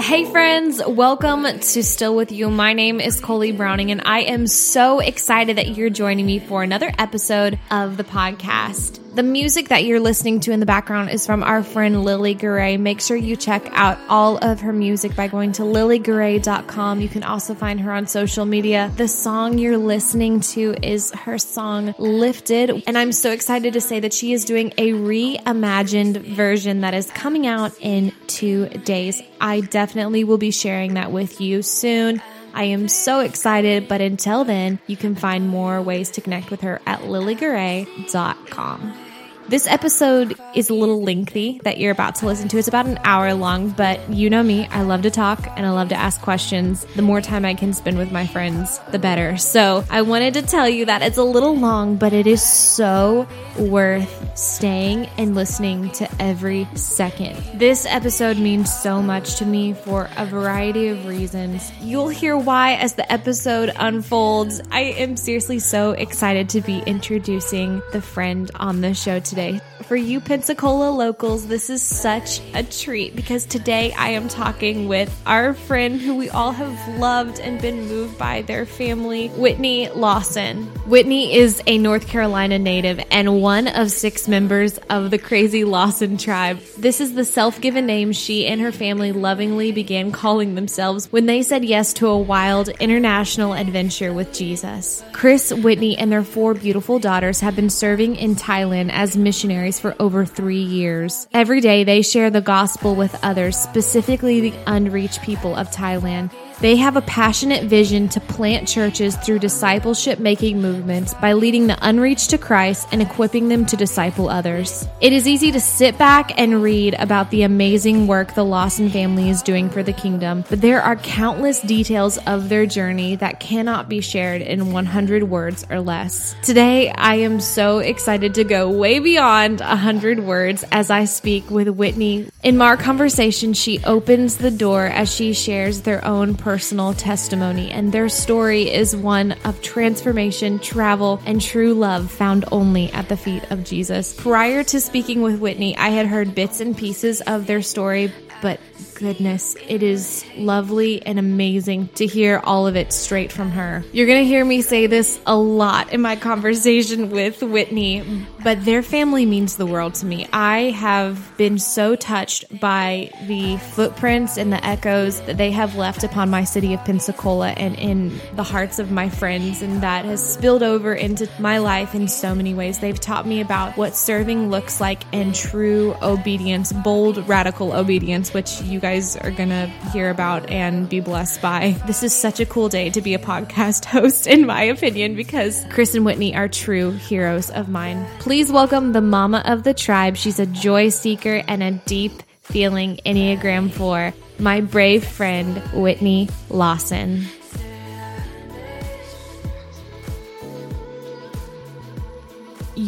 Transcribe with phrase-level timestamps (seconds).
[0.00, 2.50] Hey, friends, welcome to Still With You.
[2.50, 6.64] My name is Coley Browning, and I am so excited that you're joining me for
[6.64, 8.98] another episode of the podcast.
[9.18, 12.78] The music that you're listening to in the background is from our friend Lily Garay.
[12.78, 17.00] Make sure you check out all of her music by going to lilygaray.com.
[17.00, 18.92] You can also find her on social media.
[18.96, 23.98] The song you're listening to is her song Lifted, and I'm so excited to say
[23.98, 29.20] that she is doing a reimagined version that is coming out in two days.
[29.40, 32.22] I definitely will be sharing that with you soon.
[32.54, 36.60] I am so excited, but until then, you can find more ways to connect with
[36.60, 39.06] her at lilygaray.com.
[39.48, 42.58] This episode is a little lengthy that you're about to listen to.
[42.58, 44.66] It's about an hour long, but you know me.
[44.66, 46.84] I love to talk and I love to ask questions.
[46.96, 49.38] The more time I can spend with my friends, the better.
[49.38, 53.26] So I wanted to tell you that it's a little long, but it is so
[53.58, 57.42] worth staying and listening to every second.
[57.58, 61.72] This episode means so much to me for a variety of reasons.
[61.80, 64.60] You'll hear why as the episode unfolds.
[64.70, 69.60] I am seriously so excited to be introducing the friend on the show today today.
[69.88, 75.10] For you Pensacola locals, this is such a treat because today I am talking with
[75.24, 80.64] our friend who we all have loved and been moved by their family, Whitney Lawson.
[80.86, 86.18] Whitney is a North Carolina native and one of six members of the crazy Lawson
[86.18, 86.58] tribe.
[86.76, 91.24] This is the self given name she and her family lovingly began calling themselves when
[91.24, 95.02] they said yes to a wild international adventure with Jesus.
[95.12, 99.94] Chris, Whitney, and their four beautiful daughters have been serving in Thailand as missionaries for
[100.00, 101.28] over three years.
[101.34, 106.32] Every day they share the gospel with others, specifically the unreached people of Thailand.
[106.60, 111.78] They have a passionate vision to plant churches through discipleship making movements by leading the
[111.80, 114.84] unreached to Christ and equipping them to disciple others.
[115.00, 119.30] It is easy to sit back and read about the amazing work the Lawson family
[119.30, 123.88] is doing for the kingdom, but there are countless details of their journey that cannot
[123.88, 126.34] be shared in 100 words or less.
[126.42, 131.68] Today, I am so excited to go way beyond 100 words as I speak with
[131.68, 132.28] Whitney.
[132.42, 137.92] In our conversation, she opens the door as she shares their own personal testimony, and
[137.92, 143.44] their story is one of transformation, travel, and true love found only at the feet
[143.50, 144.14] of Jesus.
[144.14, 148.10] Prior to speaking with Whitney, I had heard bits and pieces of their story,
[148.40, 148.60] but
[148.98, 153.84] goodness, it is lovely and amazing to hear all of it straight from her.
[153.92, 158.64] You're going to hear me say this a lot in my conversation with Whitney, but
[158.64, 160.26] their family means the world to me.
[160.32, 166.02] I have been so touched by the footprints and the echoes that they have left
[166.02, 170.34] upon my city of Pensacola and in the hearts of my friends, and that has
[170.34, 172.80] spilled over into my life in so many ways.
[172.80, 178.60] They've taught me about what serving looks like and true obedience, bold, radical obedience, which
[178.62, 181.76] you guys are going to hear about and be blessed by.
[181.86, 185.64] This is such a cool day to be a podcast host, in my opinion, because
[185.70, 188.06] Chris and Whitney are true heroes of mine.
[188.18, 190.16] Please welcome the mama of the tribe.
[190.16, 197.26] She's a joy seeker and a deep feeling Enneagram 4, my brave friend, Whitney Lawson.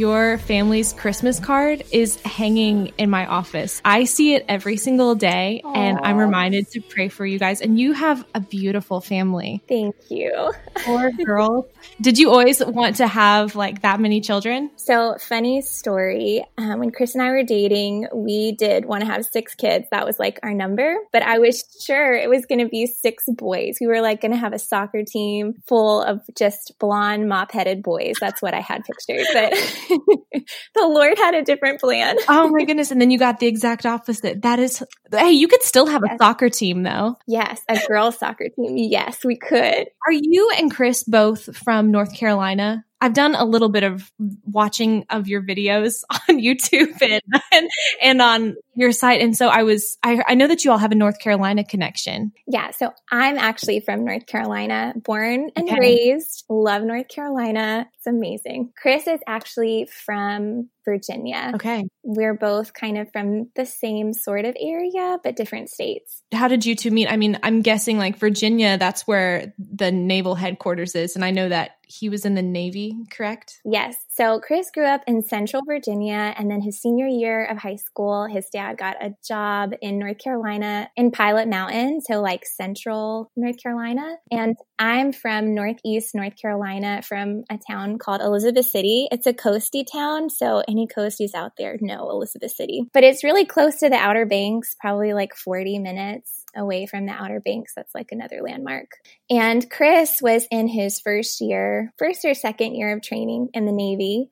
[0.00, 3.82] Your family's Christmas card is hanging in my office.
[3.84, 5.76] I see it every single day Aww.
[5.76, 7.60] and I'm reminded to pray for you guys.
[7.60, 9.62] And you have a beautiful family.
[9.68, 10.54] Thank you.
[10.76, 11.68] Poor girl.
[12.00, 14.70] Did you always want to have like that many children?
[14.76, 16.46] So, funny story.
[16.56, 19.86] Um, when Chris and I were dating, we did want to have six kids.
[19.90, 23.24] That was like our number, but I was sure it was going to be six
[23.28, 23.76] boys.
[23.78, 27.82] We were like going to have a soccer team full of just blonde, mop headed
[27.82, 28.14] boys.
[28.18, 29.26] That's what I had pictured.
[29.34, 29.52] But
[30.74, 32.16] the Lord had a different plan.
[32.28, 32.90] oh my goodness.
[32.90, 34.42] And then you got the exact opposite.
[34.42, 36.14] That is, hey, you could still have yes.
[36.14, 37.16] a soccer team though.
[37.26, 38.76] Yes, a girls soccer team.
[38.76, 39.88] Yes, we could.
[40.06, 42.84] Are you and Chris both from North Carolina?
[43.00, 44.10] I've done a little bit of
[44.44, 47.70] watching of your videos on YouTube and, and,
[48.02, 49.20] and on your site.
[49.20, 52.32] And so I was, I, I know that you all have a North Carolina connection.
[52.46, 52.70] Yeah.
[52.72, 55.78] So I'm actually from North Carolina, born and okay.
[55.78, 57.88] raised, love North Carolina.
[57.96, 58.72] It's amazing.
[58.80, 61.52] Chris is actually from Virginia.
[61.54, 61.84] Okay.
[62.02, 66.22] We're both kind of from the same sort of area, but different states.
[66.32, 67.08] How did you two meet?
[67.08, 71.14] I mean, I'm guessing like Virginia, that's where the naval headquarters is.
[71.16, 73.60] And I know that he was in the Navy, correct?
[73.64, 73.96] Yes.
[74.08, 78.26] So Chris grew up in Central Virginia, and then his senior year of high school,
[78.26, 83.60] his dad got a job in North Carolina in Pilot Mountain, so like Central North
[83.60, 84.16] Carolina.
[84.30, 89.08] And I'm from Northeast North Carolina, from a town called Elizabeth City.
[89.12, 92.84] It's a coasty town, so any coasties out there know Elizabeth City.
[92.94, 97.12] But it's really close to the Outer Banks, probably like 40 minutes away from the
[97.12, 97.74] Outer Banks.
[97.76, 98.92] That's like another landmark.
[99.28, 103.72] And Chris was in his first year, first or second year of training in the
[103.72, 104.30] Navy.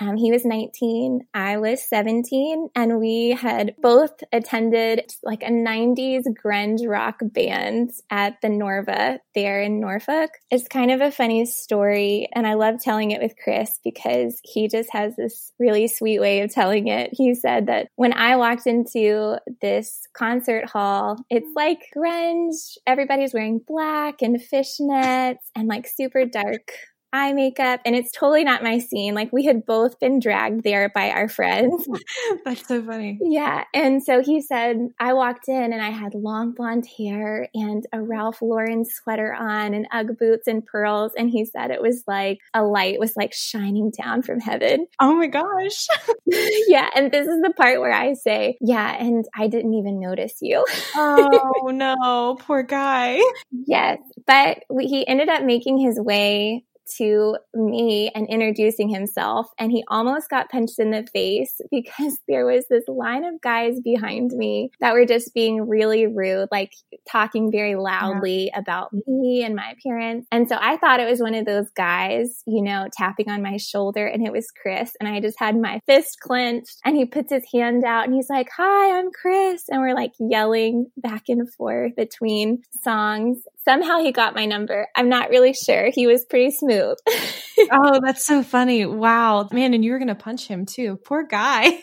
[0.00, 6.22] Um, he was 19, I was 17, and we had both attended like a 90s
[6.44, 10.30] grunge rock band at the Norva there in Norfolk.
[10.50, 14.68] It's kind of a funny story, and I love telling it with Chris because he
[14.68, 17.10] just has this really sweet way of telling it.
[17.12, 22.76] He said that when I walked into this concert hall, it's like grunge.
[22.86, 26.70] Everybody's wearing black and fishnets and like super dark
[27.12, 29.14] eye makeup and it's totally not my scene.
[29.14, 31.86] Like we had both been dragged there by our friends.
[31.88, 33.18] Oh, that's so funny.
[33.28, 37.86] Yeah and so he said i walked in and i had long blonde hair and
[37.92, 42.02] a ralph lauren sweater on and ugg boots and pearls and he said it was
[42.06, 44.86] like a light was like shining down from heaven.
[45.00, 45.86] Oh my gosh.
[46.26, 50.34] Yeah and this is the part where i say yeah and i didn't even notice
[50.40, 50.64] you.
[50.96, 53.20] Oh no poor guy.
[53.66, 56.64] Yes but we, he ended up making his way
[56.96, 59.50] to me and introducing himself.
[59.58, 63.80] And he almost got punched in the face because there was this line of guys
[63.80, 66.72] behind me that were just being really rude, like
[67.10, 68.58] talking very loudly yeah.
[68.58, 70.26] about me and my appearance.
[70.32, 73.56] And so I thought it was one of those guys, you know, tapping on my
[73.56, 74.92] shoulder and it was Chris.
[75.00, 78.30] And I just had my fist clenched and he puts his hand out and he's
[78.30, 79.64] like, Hi, I'm Chris.
[79.68, 83.38] And we're like yelling back and forth between songs.
[83.68, 84.88] Somehow he got my number.
[84.96, 85.90] I'm not really sure.
[85.92, 86.96] He was pretty smooth.
[87.70, 88.86] oh, that's so funny.
[88.86, 89.46] Wow.
[89.52, 90.98] Man, and you were going to punch him too.
[91.04, 91.82] Poor guy.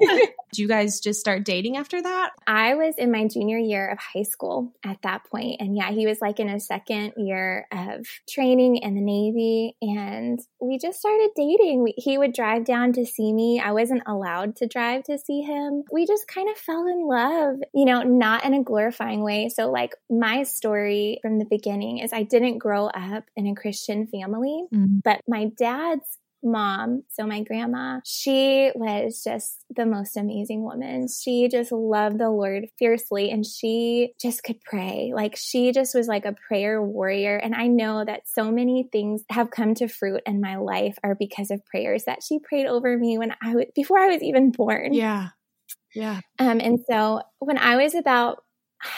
[0.00, 2.32] Did you guys just start dating after that?
[2.46, 5.60] I was in my junior year of high school at that point.
[5.60, 9.76] And yeah, he was like in his second year of training in the Navy.
[9.80, 11.84] And we just started dating.
[11.84, 13.62] We, he would drive down to see me.
[13.64, 15.84] I wasn't allowed to drive to see him.
[15.90, 19.48] We just kind of fell in love, you know, not in a glorifying way.
[19.48, 20.81] So, like, my story
[21.22, 24.98] from the beginning is I didn't grow up in a Christian family, mm-hmm.
[25.04, 31.06] but my dad's mom, so my grandma, she was just the most amazing woman.
[31.08, 35.12] She just loved the Lord fiercely and she just could pray.
[35.14, 37.36] Like she just was like a prayer warrior.
[37.36, 41.14] And I know that so many things have come to fruit in my life are
[41.14, 44.50] because of prayers that she prayed over me when I was before I was even
[44.50, 44.94] born.
[44.94, 45.28] Yeah.
[45.94, 46.20] Yeah.
[46.38, 48.42] Um, and so when I was about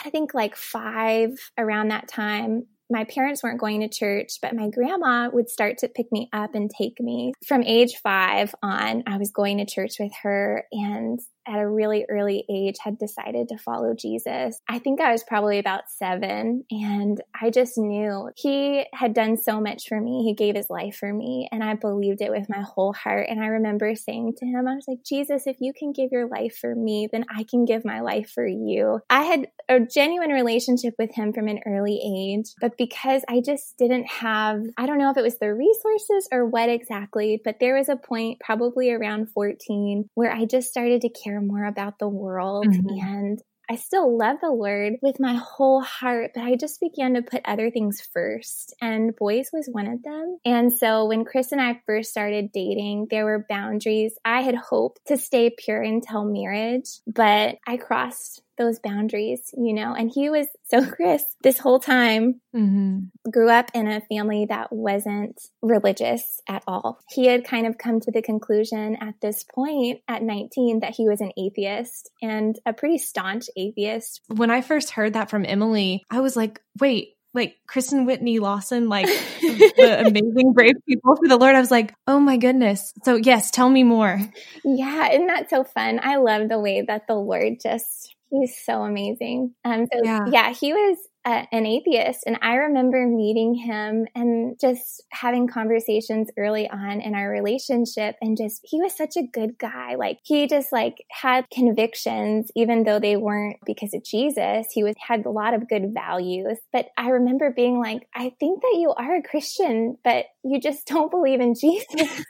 [0.05, 4.69] I think like five around that time, my parents weren't going to church, but my
[4.69, 7.33] grandma would start to pick me up and take me.
[7.47, 10.65] From age five on, I was going to church with her.
[10.71, 14.61] And at a really early age had decided to follow Jesus.
[14.67, 19.61] I think I was probably about seven and I just knew he had done so
[19.61, 20.23] much for me.
[20.23, 23.27] He gave his life for me and I believed it with my whole heart.
[23.29, 26.27] And I remember saying to him, I was like, Jesus, if you can give your
[26.27, 28.99] life for me, then I can give my life for you.
[29.09, 33.77] I had a genuine relationship with him from an early age, but because I just
[33.77, 37.75] didn't have, I don't know if it was the resources or what exactly, but there
[37.75, 42.09] was a point probably around 14 where I just started to care more about the
[42.09, 42.99] world mm-hmm.
[42.99, 47.21] and I still love the Lord with my whole heart, but I just began to
[47.21, 50.37] put other things first, and boys was one of them.
[50.45, 54.13] And so when Chris and I first started dating, there were boundaries.
[54.23, 59.93] I had hoped to stay pure until marriage, but I crossed those boundaries, you know.
[59.93, 63.29] And he was so Chris this whole time mm-hmm.
[63.29, 66.99] grew up in a family that wasn't religious at all.
[67.09, 71.07] He had kind of come to the conclusion at this point at 19 that he
[71.07, 74.21] was an atheist and a pretty staunch atheist.
[74.27, 78.39] When I first heard that from Emily, I was like, wait, like Chris and Whitney
[78.39, 79.05] Lawson, like
[79.41, 81.53] the amazing brave people for the Lord.
[81.53, 82.93] I was like, oh my goodness.
[83.03, 84.19] So yes, tell me more.
[84.63, 85.99] Yeah, isn't that so fun?
[86.01, 89.53] I love the way that the Lord just He's so amazing.
[89.63, 90.25] Um, so yeah.
[90.27, 96.29] yeah, he was uh, an atheist, and I remember meeting him and just having conversations
[96.37, 99.95] early on in our relationship, and just he was such a good guy.
[99.95, 104.67] Like he just like had convictions, even though they weren't because of Jesus.
[104.71, 106.57] He was had a lot of good values.
[106.71, 110.85] But I remember being like, I think that you are a Christian, but you just
[110.87, 112.23] don't believe in Jesus.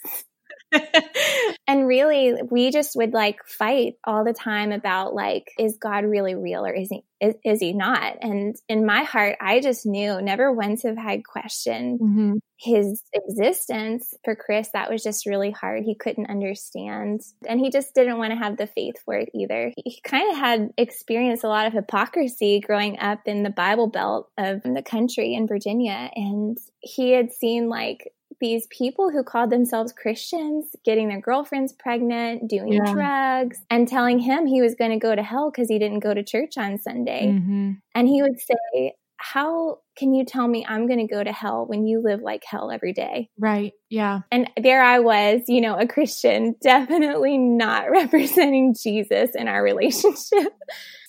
[1.67, 6.35] and really, we just would like fight all the time about like, is God really
[6.35, 8.17] real or is he is, is he not?
[8.21, 12.33] And in my heart, I just knew never once have had questioned mm-hmm.
[12.57, 14.13] his existence.
[14.23, 15.83] For Chris, that was just really hard.
[15.83, 19.71] He couldn't understand, and he just didn't want to have the faith for it either.
[19.77, 24.29] He kind of had experienced a lot of hypocrisy growing up in the Bible Belt
[24.37, 29.93] of the country in Virginia, and he had seen like these people who called themselves
[29.93, 32.91] Christians getting their girlfriends pregnant, doing yeah.
[32.91, 36.13] drugs, and telling him he was going to go to hell because he didn't go
[36.13, 37.27] to church on Sunday.
[37.27, 37.71] Mm-hmm.
[37.93, 41.65] And he would say, How can you tell me I'm going to go to hell
[41.65, 43.29] when you live like hell every day?
[43.37, 43.73] Right.
[43.89, 44.21] Yeah.
[44.31, 50.53] And there I was, you know, a Christian, definitely not representing Jesus in our relationship.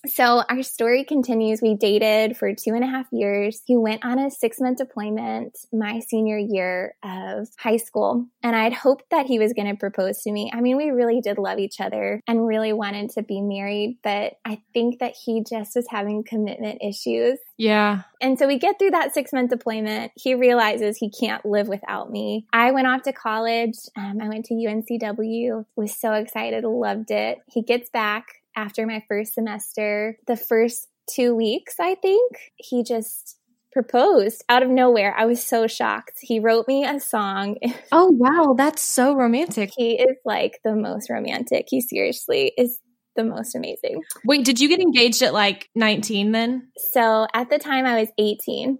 [0.06, 1.60] So our story continues.
[1.60, 3.62] We dated for two and a half years.
[3.66, 8.26] He went on a six month deployment my senior year of high school.
[8.42, 10.50] And I'd hoped that he was going to propose to me.
[10.54, 14.34] I mean, we really did love each other and really wanted to be married, but
[14.44, 17.38] I think that he just was having commitment issues.
[17.56, 18.02] Yeah.
[18.20, 20.12] And so we get through that six month deployment.
[20.16, 22.46] He realizes he can't live without me.
[22.52, 23.76] I went off to college.
[23.96, 27.38] Um, I went to UNCW, was so excited, loved it.
[27.48, 33.36] He gets back after my first semester, the first two weeks, I think, he just
[33.72, 35.14] proposed out of nowhere.
[35.16, 36.14] I was so shocked.
[36.22, 37.58] He wrote me a song.
[37.92, 38.54] Oh, wow.
[38.56, 39.70] That's so romantic.
[39.76, 41.66] He is like the most romantic.
[41.68, 42.80] He seriously is
[43.16, 44.02] the most amazing.
[44.24, 46.68] Wait, did you get engaged at like 19 then?
[46.92, 48.78] So at the time I was 18.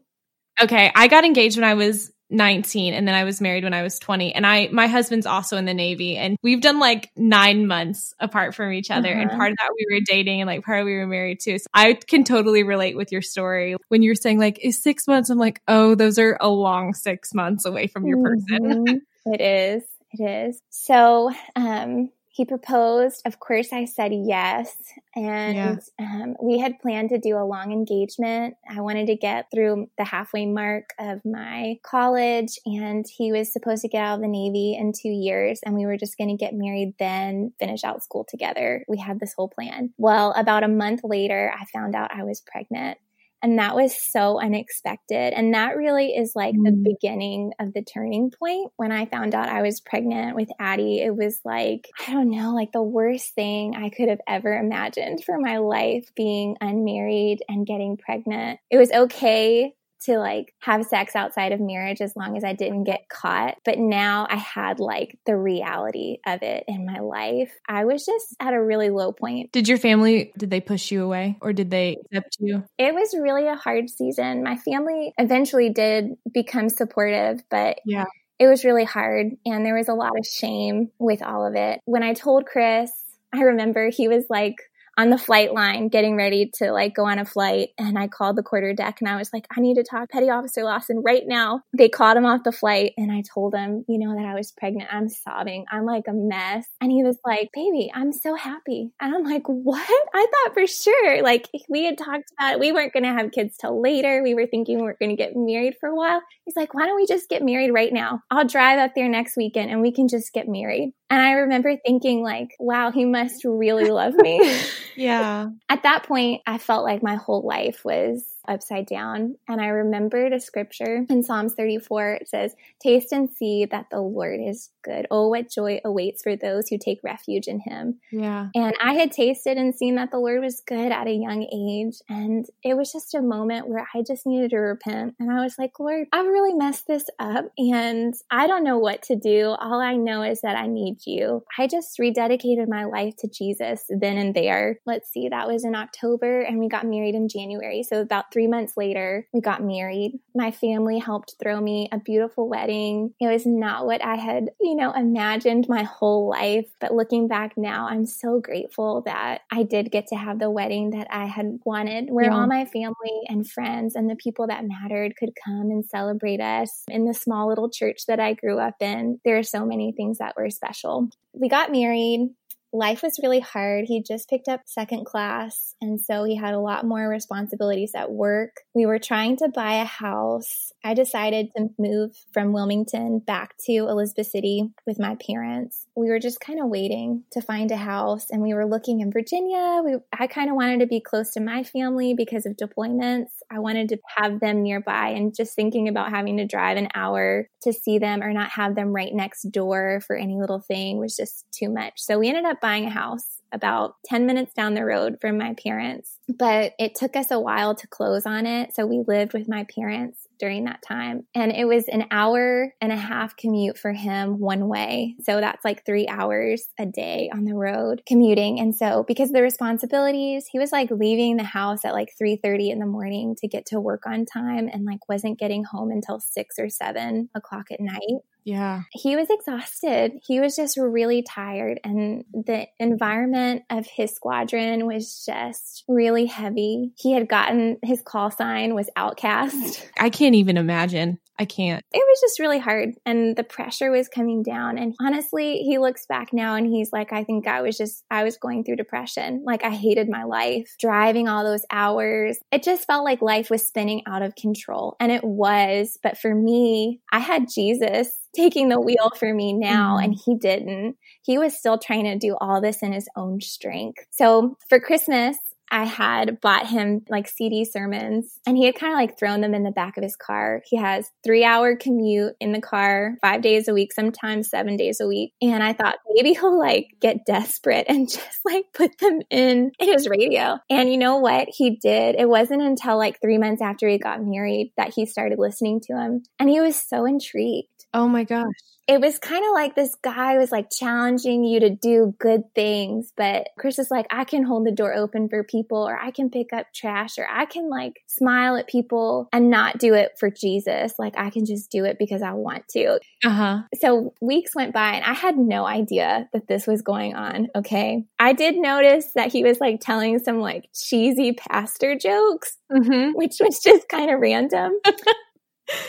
[0.63, 0.93] Okay.
[0.95, 3.99] I got engaged when I was 19 and then I was married when I was
[4.01, 8.15] 20 and I my husband's also in the navy and we've done like 9 months
[8.19, 9.21] apart from each other uh-huh.
[9.21, 11.59] and part of that we were dating and like part of we were married too.
[11.59, 13.77] So I can totally relate with your story.
[13.89, 17.35] When you're saying like is 6 months I'm like, "Oh, those are a long 6
[17.35, 18.97] months away from your person." Mm-hmm.
[19.33, 19.85] it is.
[20.13, 20.61] It is.
[20.71, 23.23] So, um he proposed.
[23.25, 24.77] Of course, I said yes.
[25.15, 25.77] And yeah.
[25.99, 28.57] um, we had planned to do a long engagement.
[28.69, 33.81] I wanted to get through the halfway mark of my college, and he was supposed
[33.83, 36.37] to get out of the Navy in two years, and we were just going to
[36.37, 38.85] get married then, finish out school together.
[38.87, 39.95] We had this whole plan.
[39.97, 42.99] Well, about a month later, I found out I was pregnant.
[43.47, 45.33] And that was so unexpected.
[45.33, 46.65] And that really is like mm.
[46.65, 48.73] the beginning of the turning point.
[48.75, 52.57] When I found out I was pregnant with Addie, it was like, I don't know,
[52.57, 57.65] like the worst thing I could have ever imagined for my life being unmarried and
[57.65, 58.59] getting pregnant.
[58.69, 62.85] It was okay to like have sex outside of marriage as long as I didn't
[62.85, 63.57] get caught.
[63.65, 67.53] But now I had like the reality of it in my life.
[67.69, 69.53] I was just at a really low point.
[69.53, 72.65] Did your family did they push you away or did they accept you?
[72.79, 74.43] It was really a hard season.
[74.43, 78.05] My family eventually did become supportive, but yeah.
[78.39, 81.81] It was really hard and there was a lot of shame with all of it.
[81.87, 82.91] When I told Chris,
[83.33, 84.57] I remember he was like
[84.97, 88.37] on the flight line getting ready to like go on a flight and I called
[88.37, 91.23] the quarter deck and I was like, I need to talk Petty Officer Lawson right
[91.27, 91.63] now.
[91.77, 94.53] They called him off the flight and I told him, you know, that I was
[94.53, 94.89] pregnant.
[94.93, 95.67] I'm sobbing.
[95.71, 96.67] I'm like a mess.
[96.81, 98.93] And he was like, baby, I'm so happy.
[99.01, 99.89] And I'm like, what?
[100.15, 102.61] I thought for sure, like we had talked about it.
[102.61, 104.23] We weren't going to have kids till later.
[104.23, 106.23] We were thinking we were going to get married for a while.
[106.45, 108.23] He's like, why don't we just get married right now?
[108.31, 110.93] I'll drive up there next weekend and we can just get married.
[111.09, 114.61] And I remember thinking like, wow, he must really love me.
[114.97, 115.49] yeah.
[115.69, 119.37] At that point, I felt like my whole life was upside down.
[119.49, 122.15] And I remembered a scripture in Psalms 34.
[122.15, 125.07] It says, Taste and see that the Lord is good.
[125.11, 127.99] Oh, what joy awaits for those who take refuge in him.
[128.11, 128.49] Yeah.
[128.55, 132.01] And I had tasted and seen that the Lord was good at a young age.
[132.09, 135.15] And it was just a moment where I just needed to repent.
[135.19, 139.03] And I was like, Lord, I've really messed this up and I don't know what
[139.05, 139.55] to do.
[139.59, 141.45] All I know is that I need you.
[141.59, 144.81] I just rededicated my life to Jesus then and there.
[144.87, 147.83] Let's see, that was in October and we got married in January.
[147.83, 150.21] So about three months later, we got married.
[150.35, 153.15] My family helped throw me a beautiful wedding.
[153.19, 156.67] It was not what I had, you know, imagined my whole life.
[156.79, 160.91] But looking back now, I'm so grateful that I did get to have the wedding
[160.91, 162.37] that I had wanted, where yeah.
[162.37, 166.85] all my family and friends and the people that mattered could come and celebrate us
[166.89, 169.19] in the small little church that I grew up in.
[169.25, 171.09] There are so many things that were special.
[171.33, 172.35] We got married
[172.77, 173.87] life was really hard.
[173.87, 178.13] He just picked up second class, and so he had a lot more responsibilities at
[178.13, 178.61] work.
[178.75, 180.73] We were trying to buy a house.
[180.85, 185.87] I decided to move from Wilmington back to Elizabeth City with my parents.
[185.97, 189.11] We were just kind of waiting to find a house, and we were looking in
[189.11, 189.81] Virginia.
[189.85, 193.31] We, I kind of wanted to be close to my family because of deployments.
[193.51, 197.49] I wanted to have them nearby, and just thinking about having to drive an hour
[197.63, 201.17] to see them or not have them right next door for any little thing was
[201.17, 201.95] just too much.
[201.97, 205.55] So we ended up buying a house about 10 minutes down the road from my
[205.63, 208.75] parents, but it took us a while to close on it.
[208.75, 211.29] So we lived with my parents during that time.
[211.33, 215.15] And it was an hour and a half commute for him one way.
[215.23, 218.59] So that's like three hours a day on the road commuting.
[218.59, 222.73] And so because of the responsibilities, he was like leaving the house at like 3.30
[222.73, 226.19] in the morning to get to work on time and like wasn't getting home until
[226.19, 228.23] six or seven o'clock at night.
[228.47, 228.83] Yeah.
[228.93, 230.13] He was exhausted.
[230.25, 231.81] He was just really tired.
[231.83, 236.93] And the environment of his squadron was just really heavy.
[236.97, 239.91] He had gotten his call sign was outcast.
[239.99, 241.19] I can't even imagine.
[241.39, 241.85] I can't.
[241.93, 244.79] It was just really hard and the pressure was coming down.
[244.79, 248.25] And honestly, he looks back now and he's like, I think I was just, I
[248.25, 249.43] was going through depression.
[249.45, 252.39] Like I hated my life, driving all those hours.
[252.51, 254.97] It just felt like life was spinning out of control.
[254.99, 255.99] And it was.
[256.03, 260.05] But for me, I had Jesus taking the wheel for me now, mm-hmm.
[260.05, 260.97] and he didn't.
[261.23, 264.05] He was still trying to do all this in his own strength.
[264.11, 265.37] So for Christmas,
[265.71, 269.55] I had bought him like CD sermons and he had kind of like thrown them
[269.55, 270.63] in the back of his car.
[270.65, 275.01] He has three hour commute in the car five days a week, sometimes seven days
[275.01, 275.33] a week.
[275.43, 279.93] And I thought maybe he'll like get desperate and just like put them in, in
[279.93, 280.59] his radio.
[280.71, 281.49] And you know what?
[281.51, 282.17] He did.
[282.17, 285.95] It wasn't until like three months after he got married that he started listening to
[285.95, 286.23] him.
[286.39, 287.69] And he was so intrigued.
[287.97, 288.55] Oh my gosh
[288.89, 293.13] it was kind of like this guy was like challenging you to do good things,
[293.17, 296.31] but Chris is like, I can hold the door open for people, or I can
[296.31, 300.31] pick up trash, or I can like smile at people and not do it for
[300.31, 300.95] Jesus.
[301.01, 303.01] Like I can just do it because I want to.
[303.25, 303.59] Uh huh.
[303.81, 307.49] So weeks went by and I had no idea that this was going on.
[307.57, 308.05] Okay.
[308.21, 313.13] I did notice that he was like telling some like cheesy pastor jokes, mm-hmm.
[313.15, 314.79] which was just kind of random.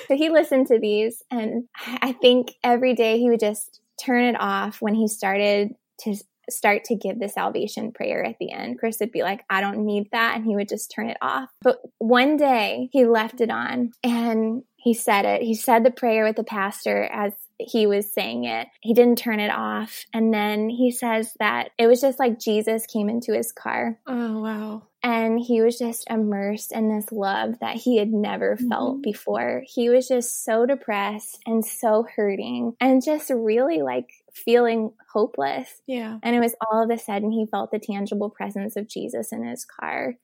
[0.07, 4.35] so he listened to these, and I think every day he would just turn it
[4.39, 6.15] off when he started to
[6.49, 8.79] start to give the salvation prayer at the end.
[8.79, 10.35] Chris would be like, I don't need that.
[10.35, 11.49] And he would just turn it off.
[11.61, 15.41] But one day he left it on and he said it.
[15.41, 18.67] He said the prayer with the pastor as he was saying it.
[18.81, 20.05] He didn't turn it off.
[20.13, 23.99] And then he says that it was just like Jesus came into his car.
[24.07, 24.83] Oh, wow.
[25.07, 28.67] And he was just immersed in this love that he had never mm-hmm.
[28.67, 29.63] felt before.
[29.65, 35.81] He was just so depressed and so hurting and just really like feeling hopeless.
[35.87, 36.17] Yeah.
[36.21, 39.45] And it was all of a sudden he felt the tangible presence of Jesus in
[39.45, 40.15] his car.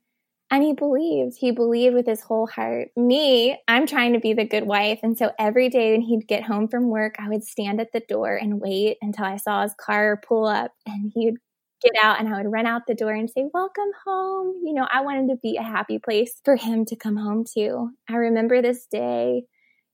[0.51, 1.37] And he believed.
[1.39, 2.89] He believed with his whole heart.
[2.97, 4.99] Me, I'm trying to be the good wife.
[5.01, 8.01] And so every day when he'd get home from work, I would stand at the
[8.01, 11.39] door and wait until I saw his car pull up and he would
[11.83, 14.61] get out and I would run out the door and say, Welcome home.
[14.63, 17.89] You know, I wanted to be a happy place for him to come home to.
[18.09, 19.43] I remember this day.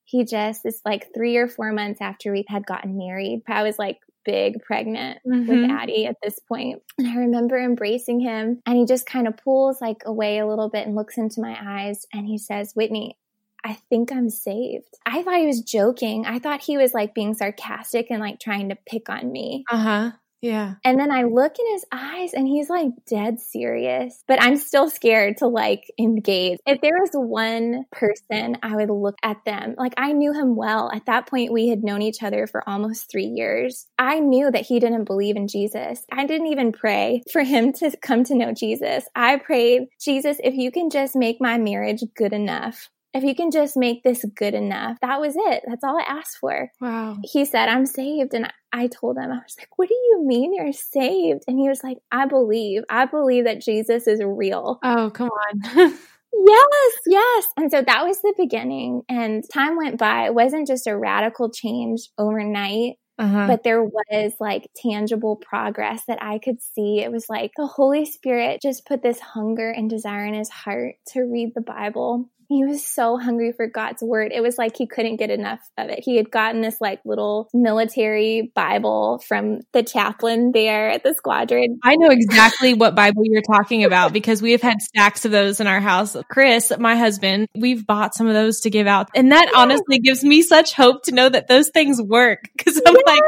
[0.06, 3.44] He just, it's like three or four months after we had gotten married.
[3.48, 5.48] I was like big pregnant mm-hmm.
[5.48, 6.82] with Addie at this point.
[6.98, 10.70] And I remember embracing him and he just kind of pulls like away a little
[10.70, 13.18] bit and looks into my eyes and he says, Whitney,
[13.64, 14.98] I think I'm saved.
[15.06, 16.26] I thought he was joking.
[16.26, 19.66] I thought he was like being sarcastic and like trying to pick on me.
[19.70, 20.12] Uh huh.
[20.42, 20.76] Yeah.
[20.84, 24.90] And then I look in his eyes and he's like dead serious, but I'm still
[24.90, 26.60] scared to like engage.
[26.66, 29.76] If there was one person, I would look at them.
[29.78, 30.90] Like I knew him well.
[30.94, 33.88] At that point, we had known each other for almost three years.
[33.98, 36.06] I knew that he didn't believe in Jesus.
[36.12, 39.06] I didn't even pray for him to come to know Jesus.
[39.16, 43.52] I prayed, Jesus, if you can just make my marriage good enough if you can
[43.52, 45.64] just make this good enough, that was it.
[45.68, 46.72] That's all I asked for.
[46.80, 47.18] Wow.
[47.24, 48.34] He said, I'm saved.
[48.34, 51.44] And I told him, I was like, what do you mean you're saved?
[51.48, 52.84] And he was like, I believe.
[52.90, 54.80] I believe that Jesus is real.
[54.84, 55.62] Oh, come on.
[55.76, 57.46] yes, yes.
[57.58, 59.02] And so that was the beginning.
[59.10, 60.28] And time went by.
[60.28, 62.98] It wasn't just a radical change overnight.
[63.18, 63.48] Uh-huh.
[63.48, 67.02] But there was like tangible progress that I could see.
[67.02, 70.96] It was like the Holy Spirit just put this hunger and desire in his heart
[71.10, 74.32] to read the Bible He was so hungry for God's word.
[74.34, 76.00] It was like he couldn't get enough of it.
[76.04, 81.80] He had gotten this like little military Bible from the chaplain there at the squadron.
[81.84, 85.60] I know exactly what Bible you're talking about because we have had stacks of those
[85.60, 86.18] in our house.
[86.28, 89.10] Chris, my husband, we've bought some of those to give out.
[89.14, 89.60] And that yeah.
[89.60, 93.14] honestly gives me such hope to know that those things work because I'm yeah.
[93.14, 93.22] like,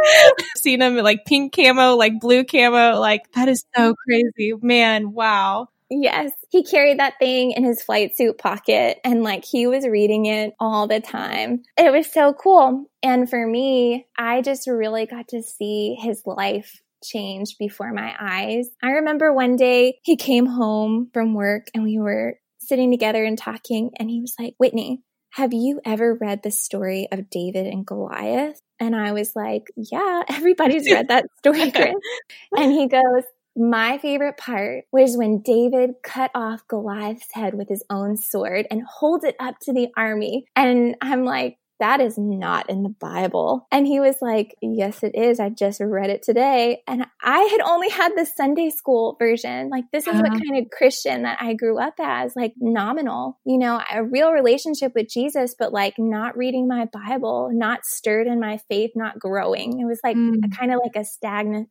[0.57, 2.99] seeing them like pink camo, like blue camo.
[2.99, 4.53] Like that is so crazy.
[4.59, 5.67] Man, wow.
[5.93, 6.31] Yes.
[6.49, 10.53] He carried that thing in his flight suit pocket and like he was reading it
[10.57, 11.63] all the time.
[11.77, 12.85] It was so cool.
[13.03, 18.69] And for me, I just really got to see his life change before my eyes.
[18.81, 23.37] I remember one day he came home from work and we were sitting together and
[23.37, 25.01] talking and he was like, Whitney,
[25.31, 28.59] have you ever read the story of David and Goliath?
[28.79, 31.95] And I was like, yeah, everybody's read that story, Chris.
[32.55, 33.23] and he goes,
[33.55, 38.81] my favorite part was when David cut off Goliath's head with his own sword and
[38.83, 40.45] holds it up to the army.
[40.55, 43.67] And I'm like, that is not in the Bible.
[43.71, 45.39] And he was like, yes, it is.
[45.39, 46.83] I just read it today.
[46.87, 49.69] And I had only had the Sunday school version.
[49.69, 50.21] Like, this is uh-huh.
[50.21, 54.31] what kind of Christian that I grew up as, like nominal, you know, a real
[54.31, 59.17] relationship with Jesus, but like not reading my Bible, not stirred in my faith, not
[59.17, 59.79] growing.
[59.79, 60.55] It was like mm.
[60.55, 61.69] kind of like a stagnant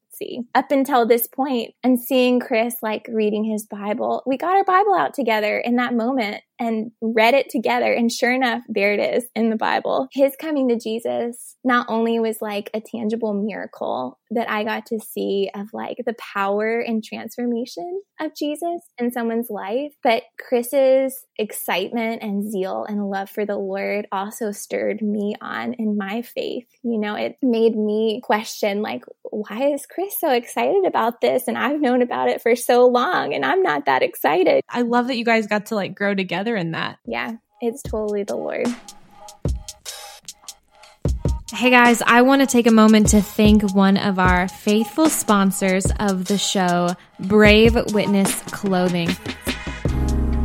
[0.54, 4.22] up until this point and seeing Chris like reading his Bible.
[4.26, 7.90] We got our Bible out together in that moment and read it together.
[7.90, 10.08] And sure enough, there it is in the Bible.
[10.12, 15.00] His coming to Jesus not only was like a tangible miracle that I got to
[15.00, 22.22] see of like the power and transformation of Jesus in someone's life, but Chris's excitement
[22.22, 26.68] and zeal and love for the Lord also stirred me on in my faith.
[26.82, 31.48] You know, it made me question like, why is Chris so excited about this?
[31.48, 34.62] And I've known about it for so long and I'm not that excited.
[34.68, 36.98] I love that you guys got to like grow together in that.
[37.06, 38.66] Yeah, it's totally the Lord.
[41.52, 45.86] Hey guys, I want to take a moment to thank one of our faithful sponsors
[45.98, 49.08] of the show, Brave Witness Clothing.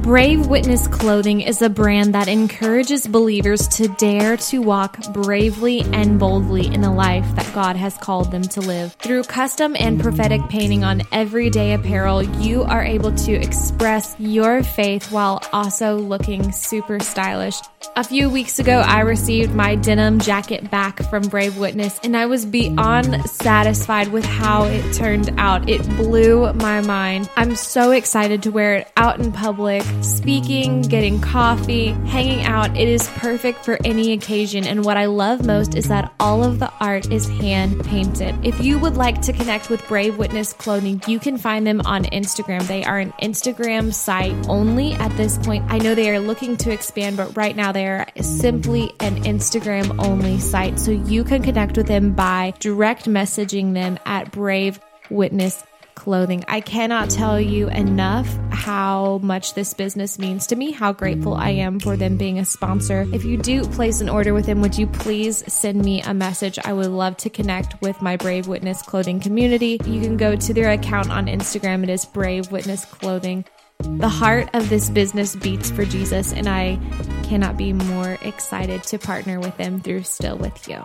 [0.06, 6.20] Brave Witness Clothing is a brand that encourages believers to dare to walk bravely and
[6.20, 8.94] boldly in the life that God has called them to live.
[9.02, 15.12] Through custom and prophetic painting on everyday apparel, you are able to express your faith
[15.12, 17.60] while also looking super stylish.
[17.96, 22.28] A few weeks ago, I received my denim jacket back from Brave Witness, and I
[22.28, 25.68] was beyond satisfied with how it turned out.
[25.68, 27.28] It blew my mind.
[27.38, 32.76] I'm so excited to wear it out in public speaking, getting coffee, hanging out.
[32.76, 34.66] It is perfect for any occasion.
[34.66, 38.36] And what I love most is that all of the art is hand painted.
[38.44, 42.04] If you would like to connect with Brave Witness Clothing, you can find them on
[42.06, 42.66] Instagram.
[42.68, 45.66] They are an Instagram site only at this point.
[45.70, 50.04] I know they are looking to expand, but right now they are simply an Instagram
[50.04, 50.80] only site.
[50.80, 54.80] So you can connect with them by direct messaging them at Brave
[55.10, 55.64] Witness
[55.96, 56.44] clothing.
[56.48, 61.50] I cannot tell you enough how much this business means to me, how grateful I
[61.50, 63.08] am for them being a sponsor.
[63.14, 66.60] If you do place an order with them, would you please send me a message?
[66.64, 69.80] I would love to connect with my Brave Witness clothing community.
[69.86, 71.84] You can go to their account on Instagram.
[71.84, 73.46] It is Brave Witness Clothing.
[73.80, 76.80] The heart of this business beats for Jesus, and I
[77.24, 80.84] cannot be more excited to partner with them through Still With You.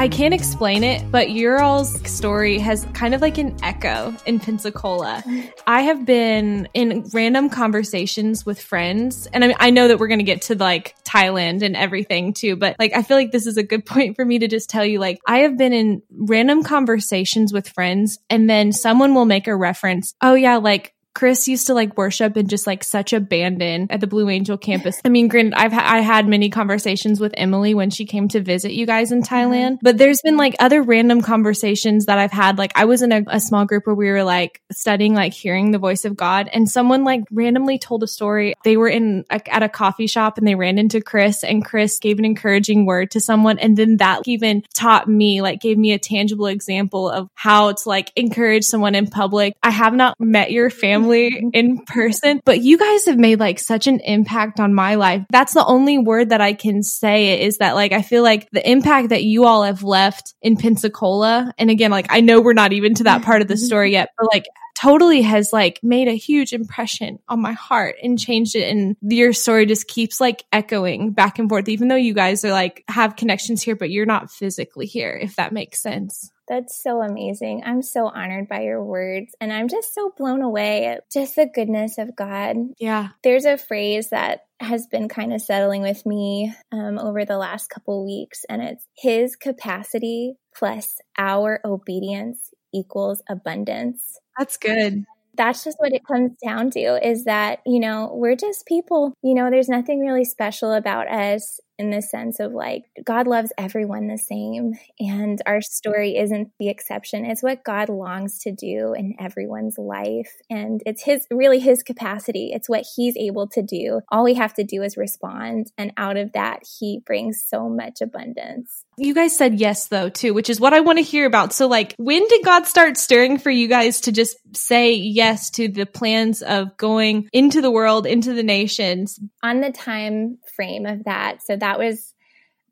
[0.00, 4.40] I can't explain it, but your all's story has kind of like an echo in
[4.40, 5.22] Pensacola.
[5.66, 10.20] I have been in random conversations with friends, and I, I know that we're going
[10.20, 13.58] to get to like Thailand and everything too, but like I feel like this is
[13.58, 16.62] a good point for me to just tell you like I have been in random
[16.62, 21.66] conversations with friends, and then someone will make a reference, oh yeah, like Chris used
[21.66, 25.00] to like worship in just like such abandon at the Blue Angel campus.
[25.04, 28.40] I mean, granted, I've ha- I had many conversations with Emily when she came to
[28.40, 29.34] visit you guys in mm-hmm.
[29.34, 32.58] Thailand, but there's been like other random conversations that I've had.
[32.58, 35.72] Like I was in a, a small group where we were like studying, like hearing
[35.72, 38.54] the voice of God, and someone like randomly told a story.
[38.62, 41.98] They were in a, at a coffee shop and they ran into Chris, and Chris
[41.98, 45.92] gave an encouraging word to someone, and then that even taught me, like, gave me
[45.92, 49.54] a tangible example of how to like encourage someone in public.
[49.62, 53.58] I have not met your family family in person, but you guys have made like
[53.58, 55.24] such an impact on my life.
[55.30, 58.68] That's the only word that I can say is that like I feel like the
[58.68, 62.72] impact that you all have left in Pensacola, and again, like I know we're not
[62.72, 63.64] even to that part of the mm-hmm.
[63.64, 64.44] story yet, but like
[64.80, 68.70] totally has like made a huge impression on my heart and changed it.
[68.70, 72.52] And your story just keeps like echoing back and forth, even though you guys are
[72.52, 76.30] like have connections here, but you're not physically here, if that makes sense.
[76.50, 77.62] That's so amazing.
[77.64, 81.46] I'm so honored by your words and I'm just so blown away at just the
[81.46, 82.56] goodness of God.
[82.80, 83.10] Yeah.
[83.22, 87.70] There's a phrase that has been kind of settling with me um, over the last
[87.70, 94.18] couple weeks, and it's His capacity plus our obedience equals abundance.
[94.36, 98.66] That's good that's just what it comes down to is that, you know, we're just
[98.66, 99.14] people.
[99.22, 103.52] You know, there's nothing really special about us in the sense of like God loves
[103.56, 107.24] everyone the same and our story isn't the exception.
[107.24, 112.50] It's what God longs to do in everyone's life and it's his really his capacity.
[112.52, 114.02] It's what he's able to do.
[114.10, 118.02] All we have to do is respond and out of that he brings so much
[118.02, 118.84] abundance.
[119.00, 121.54] You guys said yes though too, which is what I want to hear about.
[121.54, 125.68] So like when did God start stirring for you guys to just say yes to
[125.68, 129.18] the plans of going into the world, into the nations?
[129.42, 131.38] On the time frame of that.
[131.42, 132.12] So that was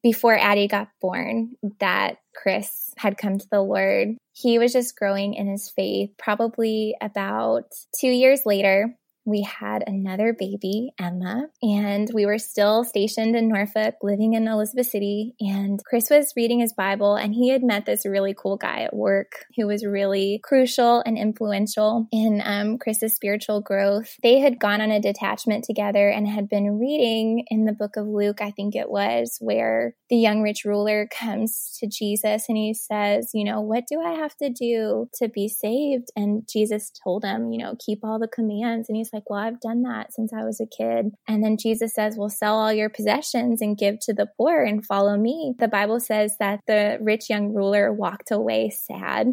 [0.03, 4.09] before Addie got born that Chris had come to the Lord.
[4.35, 6.11] He was just growing in his faith.
[6.19, 7.64] Probably about
[7.99, 8.95] two years later,
[9.29, 14.87] we had another baby, Emma, and we were still stationed in Norfolk, living in Elizabeth
[14.87, 15.35] City.
[15.41, 18.97] And Chris was reading his Bible, and he had met this really cool guy at
[18.97, 24.17] work who was really crucial and influential in um, Chris's spiritual growth.
[24.23, 28.07] They had gone on a detachment together and had been reading in the book of
[28.07, 32.73] Luke, I think it was, where the young rich ruler comes to Jesus and he
[32.73, 36.09] says, You know, what do I have to do to be saved?
[36.17, 38.88] And Jesus told him, You know, keep all the commands.
[38.88, 41.11] And he's like, like, well, I've done that since I was a kid.
[41.26, 44.87] And then Jesus says, well, sell all your possessions and give to the poor and
[44.87, 45.54] follow me.
[45.59, 49.33] The Bible says that the rich young ruler walked away sad.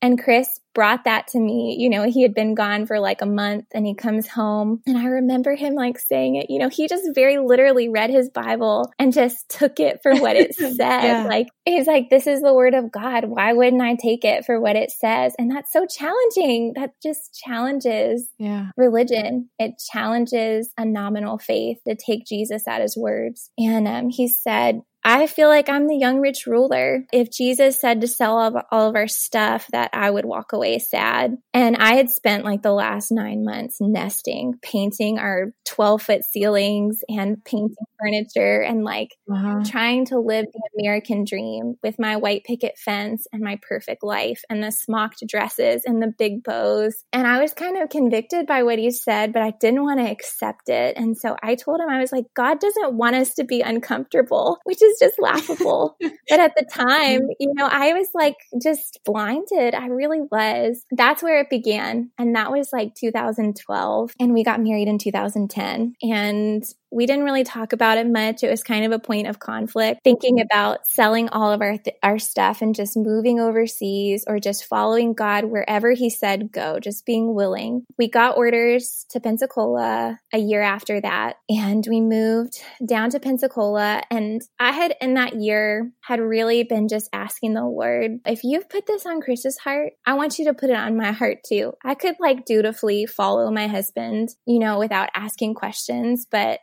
[0.00, 1.76] And Chris brought that to me.
[1.76, 4.80] You know, he had been gone for like a month and he comes home.
[4.86, 8.30] And I remember him like saying it, you know, he just very literally read his
[8.30, 10.76] Bible and just took it for what it said.
[10.78, 11.24] yeah.
[11.28, 13.24] Like, he's like, this is the word of God.
[13.24, 15.34] Why wouldn't I take it for what it says?
[15.36, 16.74] And that's so challenging.
[16.76, 18.70] That just challenges yeah.
[18.76, 19.50] religion.
[19.58, 23.50] It challenges a nominal faith to take Jesus at his words.
[23.58, 27.06] And um, he said, I feel like I'm the young rich ruler.
[27.14, 30.52] If Jesus said to sell all of, all of our stuff, that I would walk
[30.52, 31.38] away sad.
[31.54, 36.98] And I had spent like the last nine months nesting, painting our 12 foot ceilings
[37.08, 39.62] and painting furniture and like uh-huh.
[39.64, 44.42] trying to live the American dream with my white picket fence and my perfect life
[44.48, 47.04] and the smocked dresses and the big bows.
[47.12, 50.10] And I was kind of convicted by what he said, but I didn't want to
[50.10, 50.96] accept it.
[50.96, 54.58] And so I told him, I was like, God doesn't want us to be uncomfortable,
[54.64, 55.96] which is just laughable.
[56.28, 59.74] but at the time, you know, I was like just blinded.
[59.74, 60.84] I really was.
[60.90, 62.10] That's where it began.
[62.18, 64.12] And that was like 2012.
[64.20, 65.94] And we got married in 2010.
[66.02, 68.42] And we didn't really talk about it much.
[68.42, 71.96] It was kind of a point of conflict, thinking about selling all of our th-
[72.02, 77.04] our stuff and just moving overseas or just following God wherever he said go, just
[77.04, 77.84] being willing.
[77.98, 84.02] We got orders to Pensacola a year after that and we moved down to Pensacola
[84.10, 88.68] and I had in that year had really been just asking the Lord, if you've
[88.68, 91.72] put this on Chris's heart, I want you to put it on my heart too.
[91.84, 96.60] I could like dutifully follow my husband, you know, without asking questions, but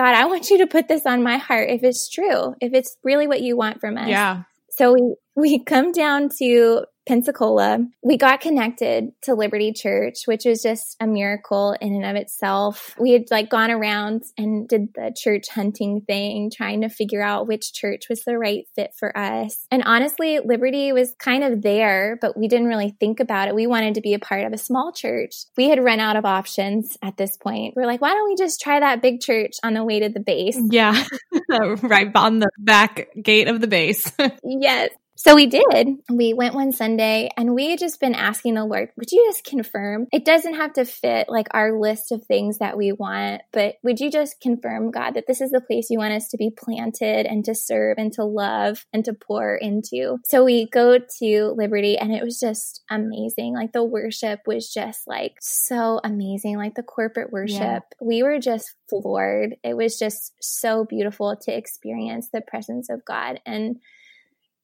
[0.00, 2.96] God, I want you to put this on my heart if it's true, if it's
[3.04, 4.08] really what you want from us.
[4.08, 4.44] Yeah.
[4.70, 10.62] So we we come down to Pensacola, we got connected to Liberty Church, which was
[10.62, 12.94] just a miracle in and of itself.
[13.00, 17.48] We had like gone around and did the church hunting thing, trying to figure out
[17.48, 19.66] which church was the right fit for us.
[19.72, 23.56] And honestly, Liberty was kind of there, but we didn't really think about it.
[23.56, 25.34] We wanted to be a part of a small church.
[25.56, 27.74] We had run out of options at this point.
[27.74, 30.20] We're like, why don't we just try that big church on the way to the
[30.20, 30.60] base?
[30.70, 31.04] Yeah,
[31.82, 34.12] right on the back gate of the base.
[34.44, 34.90] yes.
[35.22, 35.98] So we did.
[36.10, 39.44] We went one Sunday and we had just been asking the Lord, would you just
[39.44, 40.06] confirm?
[40.10, 44.00] It doesn't have to fit like our list of things that we want, but would
[44.00, 47.26] you just confirm, God, that this is the place you want us to be planted
[47.26, 50.16] and to serve and to love and to pour into?
[50.24, 53.54] So we go to Liberty and it was just amazing.
[53.54, 56.56] Like the worship was just like so amazing.
[56.56, 57.80] Like the corporate worship, yeah.
[58.00, 59.56] we were just floored.
[59.62, 63.38] It was just so beautiful to experience the presence of God.
[63.44, 63.80] And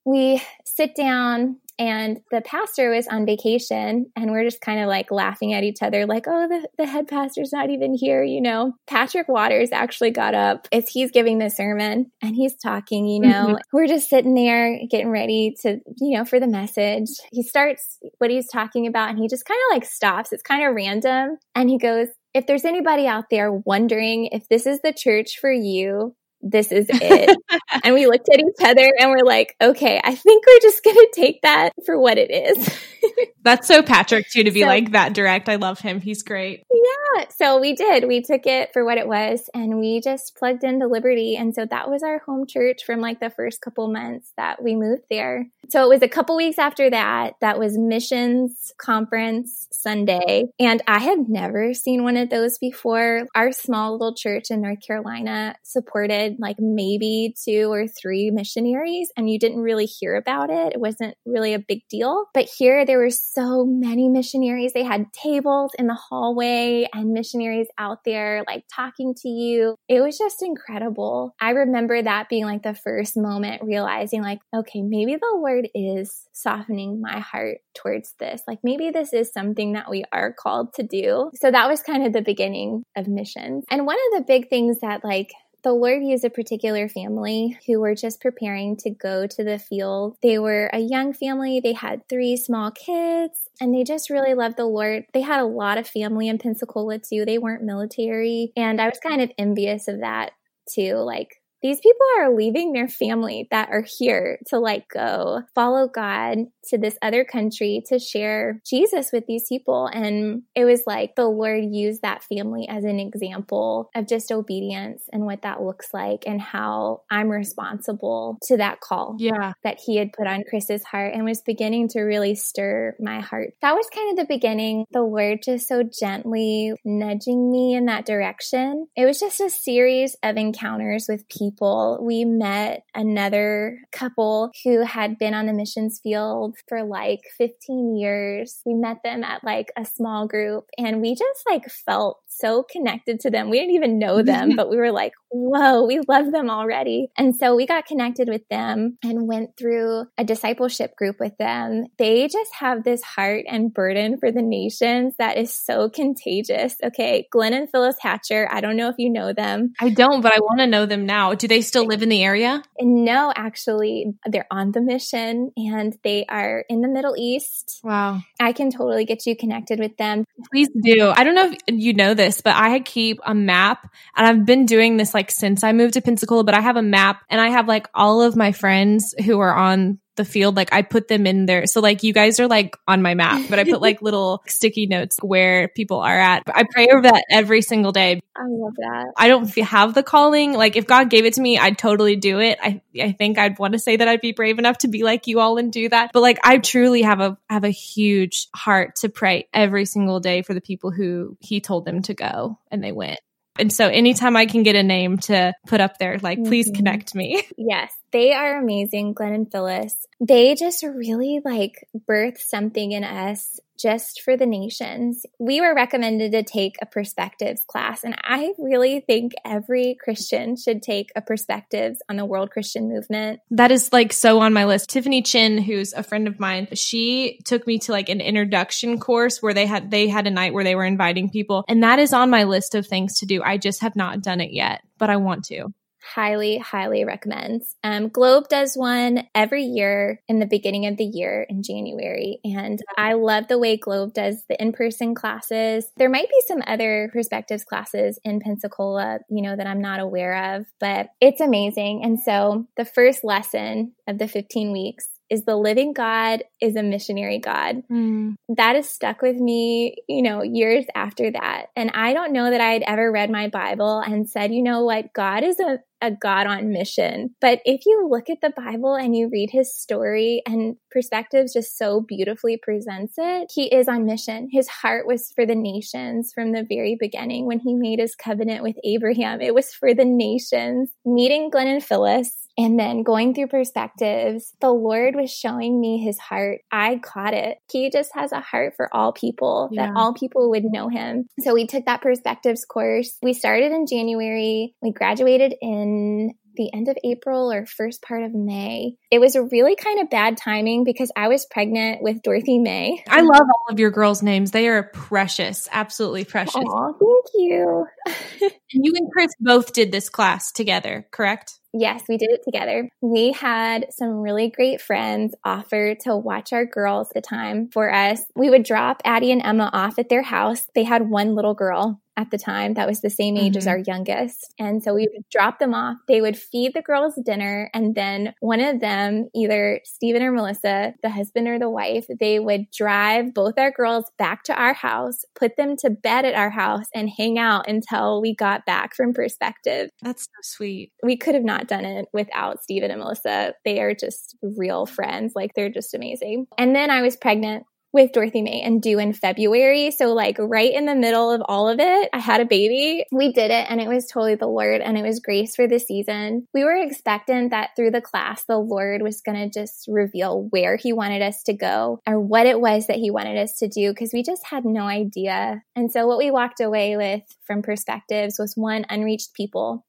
[0.07, 5.11] we sit down and the pastor was on vacation and we're just kind of like
[5.11, 8.73] laughing at each other like oh the, the head pastor's not even here you know?
[8.87, 13.49] Patrick waters actually got up as he's giving the sermon and he's talking you know?
[13.49, 13.57] Mm-hmm.
[13.73, 17.09] we're just sitting there getting ready to you know for the message.
[17.31, 20.33] He starts what he's talking about and he just kind of like stops.
[20.33, 21.37] It's kind of random.
[21.55, 25.51] And he goes if there's anybody out there wondering if this is the church for
[25.51, 26.15] you
[26.51, 27.37] this is it.
[27.85, 30.97] and we looked at each other and we're like, okay, I think we're just going
[30.97, 32.79] to take that for what it is.
[33.43, 35.49] That's so Patrick too to be so, like that direct.
[35.49, 36.01] I love him.
[36.01, 36.65] He's great.
[36.73, 37.25] Yeah.
[37.37, 38.07] So we did.
[38.09, 41.37] We took it for what it was and we just plugged into Liberty.
[41.37, 44.75] And so that was our home church from like the first couple months that we
[44.75, 45.47] moved there.
[45.69, 50.49] So it was a couple weeks after that, that was missions conference Sunday.
[50.59, 53.27] And I had never seen one of those before.
[53.35, 59.29] Our small little church in North Carolina supported like maybe two or three missionaries, and
[59.31, 60.75] you didn't really hear about it.
[60.75, 62.27] It wasn't really a big deal.
[62.35, 64.73] But here there were so many missionaries.
[64.73, 69.77] They had tables in the hallway and missionaries out there like talking to you.
[69.89, 71.35] It was just incredible.
[71.41, 76.27] I remember that being like the first moment realizing, like, okay, maybe the Lord is
[76.33, 78.43] softening my heart towards this.
[78.47, 81.31] Like maybe this is something that we are called to do.
[81.41, 83.65] So that was kind of the beginning of missions.
[83.71, 85.33] And one of the big things that like
[85.67, 90.17] the Lord used a particular family who were just preparing to go to the field.
[90.23, 91.59] They were a young family.
[91.59, 95.07] They had three small kids and they just really loved the Lord.
[95.13, 97.25] They had a lot of family in Pensacola too.
[97.25, 98.53] They weren't military.
[98.57, 100.35] And I was kind of envious of that
[100.73, 100.99] too.
[100.99, 106.39] Like these people are leaving their family that are here to like go follow God
[106.69, 109.87] to this other country to share Jesus with these people.
[109.87, 115.09] And it was like the Lord used that family as an example of just obedience
[115.13, 119.17] and what that looks like and how I'm responsible to that call.
[119.19, 119.53] Yeah.
[119.65, 123.55] That he had put on Chris's heart and was beginning to really stir my heart.
[123.63, 124.85] That was kind of the beginning.
[124.93, 128.87] The Lord just so gently nudging me in that direction.
[128.97, 131.56] It was just a series of encounters with people.
[132.01, 138.61] We met another couple who had been on the missions field for like 15 years.
[138.65, 143.21] We met them at like a small group and we just like felt so connected
[143.21, 143.51] to them.
[143.51, 147.09] We didn't even know them, but we were like, whoa, we love them already.
[147.17, 151.87] And so we got connected with them and went through a discipleship group with them.
[151.99, 156.77] They just have this heart and burden for the nations that is so contagious.
[156.83, 157.27] Okay.
[157.31, 159.73] Glenn and Phyllis Hatcher, I don't know if you know them.
[159.81, 161.35] I don't, but I want to know them now.
[161.39, 162.63] Do they still live in the area?
[162.81, 167.81] No, actually, they're on the mission and they are in the Middle East.
[167.83, 168.21] Wow.
[168.41, 170.25] I can totally get you connected with them.
[170.51, 171.11] Please do.
[171.15, 174.67] I don't know if you know this, but I keep a map and I've been
[174.67, 177.51] doing this like since I moved to Pensacola, but I have a map and I
[177.51, 181.27] have like all of my friends who are on the field, like I put them
[181.27, 181.67] in there.
[181.67, 184.87] So like you guys are like on my map, but I put like little sticky
[184.87, 186.43] notes where people are at.
[186.47, 188.21] I pray over that every single day.
[188.37, 189.13] I love that.
[189.17, 190.53] I don't have the calling.
[190.53, 192.59] Like if God gave it to me, I'd totally do it.
[192.63, 195.27] I I think I'd want to say that I'd be brave enough to be like
[195.27, 196.11] you all and do that.
[196.13, 200.43] But like I truly have a have a huge heart to pray every single day
[200.43, 203.21] for the people who he told them to go and they went.
[203.59, 206.49] And so anytime I can get a name to put up there, like, mm-hmm.
[206.49, 207.43] please connect me.
[207.59, 210.07] Yes, they are amazing, Glenn and Phyllis.
[210.21, 215.25] They just really like birth something in us just for the nations.
[215.39, 220.83] We were recommended to take a perspectives class, and I really think every Christian should
[220.83, 223.41] take a perspectives on the world Christian movement.
[223.51, 224.91] That is like so on my list.
[224.91, 229.43] Tiffany Chin, who's a friend of mine, she took me to like an introduction course
[229.43, 232.13] where they had they had a night where they were inviting people, and that is
[232.13, 233.43] on my list of things to do.
[233.43, 235.73] I just have not done it yet, but I want to
[236.15, 237.63] highly, highly recommend.
[237.83, 242.39] Um, Globe does one every year in the beginning of the year in January.
[242.45, 245.87] And I love the way Globe does the in person classes.
[245.97, 250.57] There might be some other perspectives classes in Pensacola, you know, that I'm not aware
[250.57, 252.03] of, but it's amazing.
[252.05, 256.83] And so the first lesson of the 15 weeks is the living God is a
[256.83, 257.83] missionary God.
[257.91, 258.37] Mm.
[258.57, 261.67] That has stuck with me, you know, years after that.
[261.75, 264.85] And I don't know that I had ever read my Bible and said, you know
[264.85, 267.35] what, God is a a God on mission.
[267.41, 271.79] But if you look at the Bible and you read his story and perspectives just
[271.79, 274.49] so beautifully presents it, he is on mission.
[274.51, 278.63] His heart was for the nations from the very beginning when he made his covenant
[278.63, 279.41] with Abraham.
[279.41, 280.91] It was for the nations.
[281.05, 286.19] Meeting Glenn and Phyllis and then going through perspectives, the Lord was showing me his
[286.19, 286.61] heart.
[286.73, 287.59] I caught it.
[287.71, 289.87] He just has a heart for all people, yeah.
[289.87, 291.27] that all people would know him.
[291.41, 293.19] So we took that perspectives course.
[293.23, 294.75] We started in January.
[294.81, 298.97] We graduated in the end of April or first part of May.
[299.11, 303.03] It was a really kind of bad timing because I was pregnant with Dorothy May.
[303.09, 304.51] I love all of your girls' names.
[304.51, 306.57] They are precious, absolutely precious.
[306.57, 307.87] Aw, thank you.
[308.71, 311.61] you and Chris both did this class together, correct?
[311.79, 312.89] Yes, we did it together.
[313.03, 318.23] We had some really great friends offer to watch our girls the time for us.
[318.35, 320.69] We would drop Addie and Emma off at their house.
[320.75, 323.59] They had one little girl at the time that was the same age mm-hmm.
[323.59, 324.55] as our youngest.
[324.59, 325.97] And so we would drop them off.
[326.09, 327.71] They would feed the girls dinner.
[327.75, 332.39] And then one of them, either Stephen or Melissa, the husband or the wife, they
[332.39, 336.51] would drive both our girls back to our house, put them to bed at our
[336.51, 339.91] house, and hang out until we got back from perspective.
[340.03, 340.93] That's so sweet.
[341.03, 343.55] We could have not done it without Stephen and Melissa.
[343.65, 345.33] They are just real friends.
[345.35, 346.47] Like they're just amazing.
[346.59, 347.65] And then I was pregnant
[347.97, 349.91] with Dorothy May and due in February.
[349.91, 353.05] So, like, right in the middle of all of it, I had a baby.
[353.11, 355.81] We did it, and it was totally the Lord, and it was grace for the
[355.81, 356.47] season.
[356.53, 360.77] We were expectant that through the class, the Lord was going to just reveal where
[360.77, 363.91] He wanted us to go or what it was that He wanted us to do
[363.91, 365.63] because we just had no idea.
[365.75, 369.87] And so, what we walked away with from perspectives was one, unreached people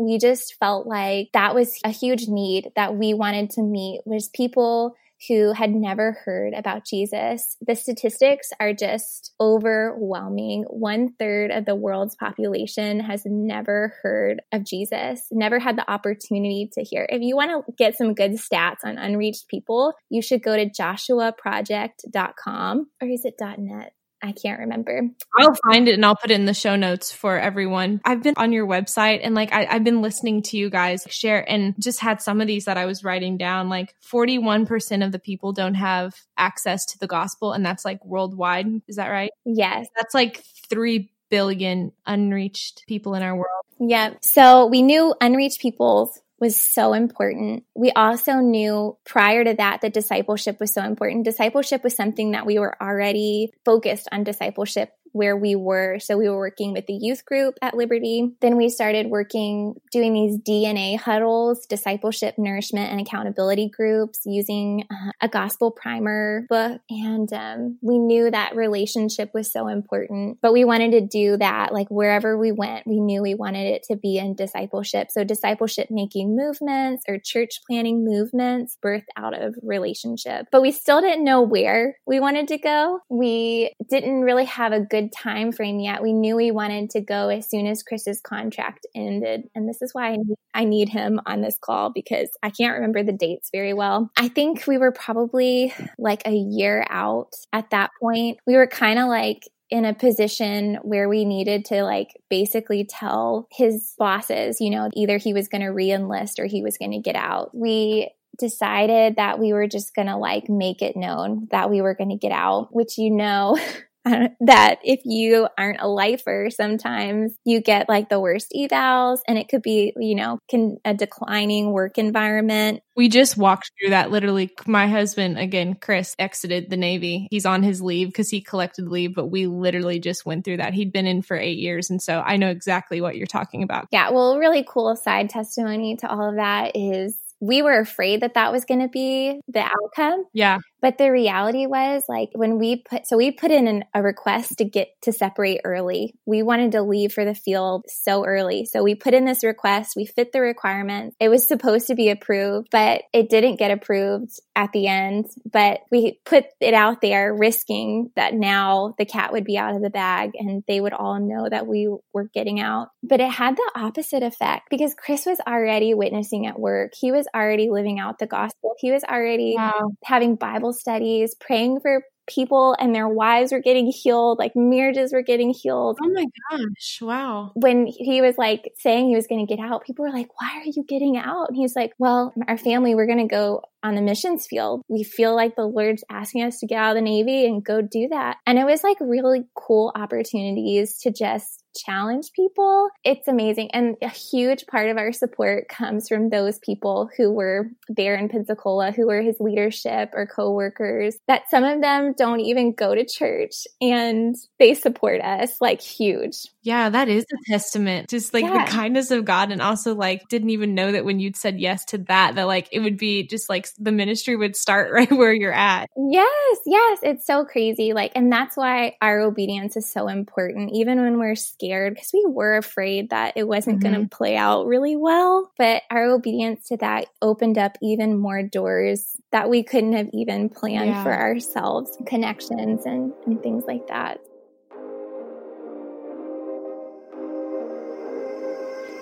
[0.00, 4.28] we just felt like that was a huge need that we wanted to meet was
[4.28, 4.94] people
[5.26, 7.56] who had never heard about Jesus.
[7.60, 10.64] The statistics are just overwhelming.
[10.68, 16.70] One third of the world's population has never heard of Jesus, never had the opportunity
[16.74, 17.06] to hear.
[17.08, 20.68] If you want to get some good stats on unreached people, you should go to
[20.68, 23.94] joshuaproject.com or is it .net?
[24.22, 25.02] I can't remember.
[25.38, 28.00] I'll find it and I'll put it in the show notes for everyone.
[28.04, 31.48] I've been on your website and like I, have been listening to you guys share
[31.48, 33.68] and just had some of these that I was writing down.
[33.68, 38.66] Like 41% of the people don't have access to the gospel, and that's like worldwide.
[38.88, 39.30] Is that right?
[39.44, 39.86] Yes.
[39.96, 43.64] That's like 3 billion unreached people in our world.
[43.78, 44.14] Yeah.
[44.22, 47.64] So we knew unreached peoples was so important.
[47.74, 51.24] We also knew prior to that that discipleship was so important.
[51.24, 55.98] Discipleship was something that we were already focused on discipleship where we were.
[55.98, 58.34] So we were working with the youth group at Liberty.
[58.40, 65.12] Then we started working, doing these DNA huddles, discipleship, nourishment, and accountability groups using uh,
[65.20, 66.80] a gospel primer book.
[66.90, 71.72] And um, we knew that relationship was so important, but we wanted to do that
[71.72, 75.08] like wherever we went, we knew we wanted it to be in discipleship.
[75.10, 80.46] So discipleship making movements or church planting movements birthed out of relationship.
[80.50, 83.00] But we still didn't know where we wanted to go.
[83.08, 86.02] We didn't really have a good good time frame yet.
[86.02, 89.44] We knew we wanted to go as soon as Chris's contract ended.
[89.54, 92.74] And this is why I need, I need him on this call because I can't
[92.74, 94.10] remember the dates very well.
[94.16, 98.38] I think we were probably like a year out at that point.
[98.46, 103.46] We were kind of like in a position where we needed to like basically tell
[103.52, 107.00] his bosses, you know, either he was going to re-enlist or he was going to
[107.00, 107.54] get out.
[107.54, 111.94] We decided that we were just going to like make it known that we were
[111.94, 113.58] going to get out, which you know
[114.04, 119.48] that if you aren't a lifer, sometimes you get like the worst evals and it
[119.48, 122.80] could be, you know, can a declining work environment.
[122.96, 124.50] We just walked through that literally.
[124.66, 127.28] My husband, again, Chris, exited the Navy.
[127.30, 130.74] He's on his leave because he collected leave, but we literally just went through that.
[130.74, 131.90] He'd been in for eight years.
[131.90, 133.86] And so I know exactly what you're talking about.
[133.92, 134.10] Yeah.
[134.10, 138.52] Well, really cool side testimony to all of that is we were afraid that that
[138.52, 140.24] was going to be the outcome.
[140.32, 140.58] Yeah.
[140.80, 144.58] But the reality was like when we put, so we put in an, a request
[144.58, 146.14] to get to separate early.
[146.24, 148.64] We wanted to leave for the field so early.
[148.64, 149.94] So we put in this request.
[149.96, 151.16] We fit the requirements.
[151.18, 155.26] It was supposed to be approved, but it didn't get approved at the end.
[155.50, 159.82] But we put it out there risking that now the cat would be out of
[159.82, 162.88] the bag and they would all know that we were getting out.
[163.02, 166.92] But it had the opposite effect because Chris was already witnessing at work.
[166.98, 168.74] He was already living out the gospel.
[168.78, 169.90] He was already wow.
[170.04, 175.14] having Bible Bible studies, praying for people and their wives were getting healed, like marriages
[175.14, 175.98] were getting healed.
[176.02, 177.52] Oh my gosh, wow.
[177.54, 180.58] When he was like saying he was going to get out, people were like, Why
[180.58, 181.48] are you getting out?
[181.48, 184.82] And he's like, Well, our family, we're going to go on the missions field.
[184.88, 187.80] We feel like the Lord's asking us to get out of the Navy and go
[187.80, 188.36] do that.
[188.46, 192.88] And it was like really cool opportunities to just challenge people.
[193.04, 193.70] It's amazing.
[193.72, 198.28] And a huge part of our support comes from those people who were there in
[198.28, 203.04] Pensacola, who were his leadership or coworkers, that some of them don't even go to
[203.04, 206.46] church and they support us like huge.
[206.62, 208.10] Yeah, that is a testament.
[208.10, 208.64] Just like yeah.
[208.64, 211.84] the kindness of God and also like didn't even know that when you'd said yes
[211.86, 215.32] to that, that like it would be just like the ministry would start right where
[215.32, 215.88] you're at.
[215.96, 216.98] Yes, yes.
[217.02, 217.92] It's so crazy.
[217.92, 222.24] Like, and that's why our obedience is so important, even when we're scared, because we
[222.26, 223.94] were afraid that it wasn't mm-hmm.
[223.94, 225.50] going to play out really well.
[225.58, 230.48] But our obedience to that opened up even more doors that we couldn't have even
[230.48, 231.02] planned yeah.
[231.02, 234.20] for ourselves, connections and, and things like that.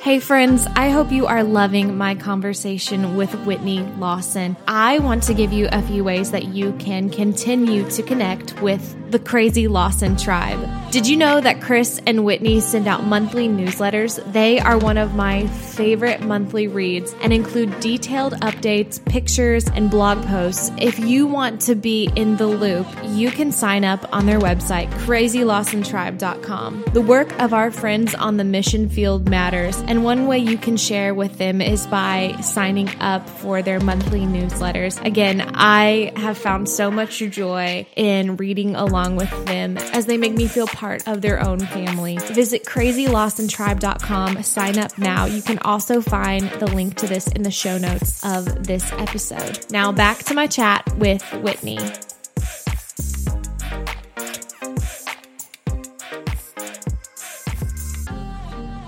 [0.06, 4.56] Hey, friends, I hope you are loving my conversation with Whitney Lawson.
[4.68, 8.94] I want to give you a few ways that you can continue to connect with
[9.10, 10.60] the Crazy Lawson tribe.
[10.90, 14.22] Did you know that Chris and Whitney send out monthly newsletters?
[14.32, 20.24] They are one of my favorite monthly reads and include detailed updates, pictures, and blog
[20.26, 20.70] posts.
[20.78, 24.90] If you want to be in the loop, you can sign up on their website,
[24.90, 26.84] crazylawsontribe.com.
[26.92, 30.76] The work of our friends on the mission field matters, and one way you can
[30.76, 35.04] share with them is by signing up for their monthly newsletters.
[35.04, 40.32] Again, I have found so much joy in reading along with them as they make
[40.32, 42.18] me feel part of their own family.
[42.18, 45.26] Visit crazylawsontribe.com, sign up now.
[45.26, 49.70] You can also find the link to this in the show notes of this episode.
[49.70, 51.78] Now back to my chat with Whitney.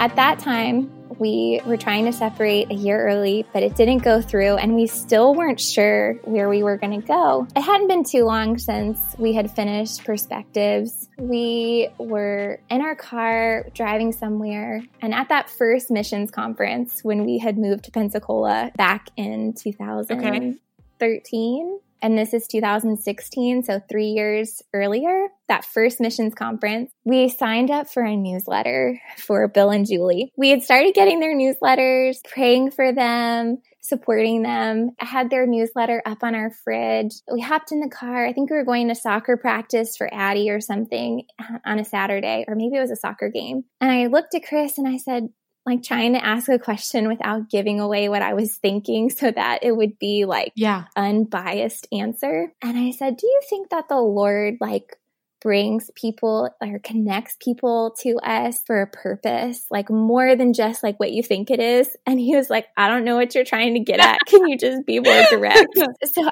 [0.00, 0.88] At that time,
[1.18, 4.86] we were trying to separate a year early, but it didn't go through, and we
[4.86, 7.46] still weren't sure where we were going to go.
[7.56, 11.08] It hadn't been too long since we had finished Perspectives.
[11.18, 17.38] We were in our car driving somewhere, and at that first missions conference when we
[17.38, 20.58] had moved to Pensacola back in 2013.
[21.00, 27.70] Okay and this is 2016, so three years earlier, that first missions conference, we signed
[27.70, 30.32] up for a newsletter for Bill and Julie.
[30.36, 34.90] We had started getting their newsletters, praying for them, supporting them.
[35.00, 37.14] I had their newsletter up on our fridge.
[37.32, 38.26] We hopped in the car.
[38.26, 41.24] I think we were going to soccer practice for Addie or something
[41.64, 43.64] on a Saturday, or maybe it was a soccer game.
[43.80, 45.28] And I looked at Chris and I said,
[45.68, 49.60] like trying to ask a question without giving away what I was thinking so that
[49.62, 52.52] it would be like yeah unbiased answer.
[52.62, 54.98] And I said, "Do you think that the Lord like
[55.40, 60.98] brings people or connects people to us for a purpose, like more than just like
[60.98, 61.88] what you think it is.
[62.06, 64.18] And he was like, I don't know what you're trying to get at.
[64.26, 65.68] Can you just be more direct?
[66.04, 66.28] so,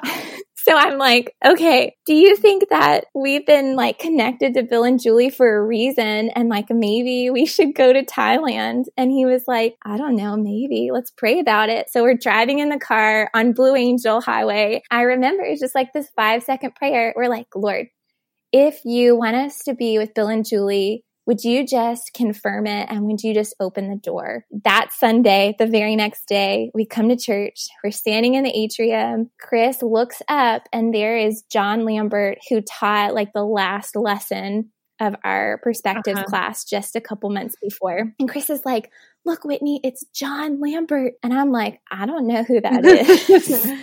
[0.67, 5.01] so I'm like, okay, do you think that we've been like connected to Bill and
[5.01, 6.29] Julie for a reason?
[6.29, 8.85] And like, maybe we should go to Thailand.
[8.97, 11.89] And he was like, I don't know, maybe let's pray about it.
[11.89, 14.81] So we're driving in the car on Blue Angel Highway.
[14.91, 17.13] I remember it's just like this five second prayer.
[17.15, 17.87] We're like, Lord,
[18.51, 22.87] if you want us to be with Bill and Julie, would you just confirm it
[22.89, 24.45] and would you just open the door?
[24.63, 27.67] That Sunday, the very next day, we come to church.
[27.83, 29.29] We're standing in the atrium.
[29.39, 35.15] Chris looks up and there is John Lambert who taught like the last lesson of
[35.23, 36.27] our perspectives uh-huh.
[36.27, 38.13] class just a couple months before.
[38.17, 38.89] And Chris is like,
[39.25, 41.15] Look, Whitney, it's John Lambert.
[41.21, 42.85] And I'm like, I don't know who that
[43.29, 43.77] is.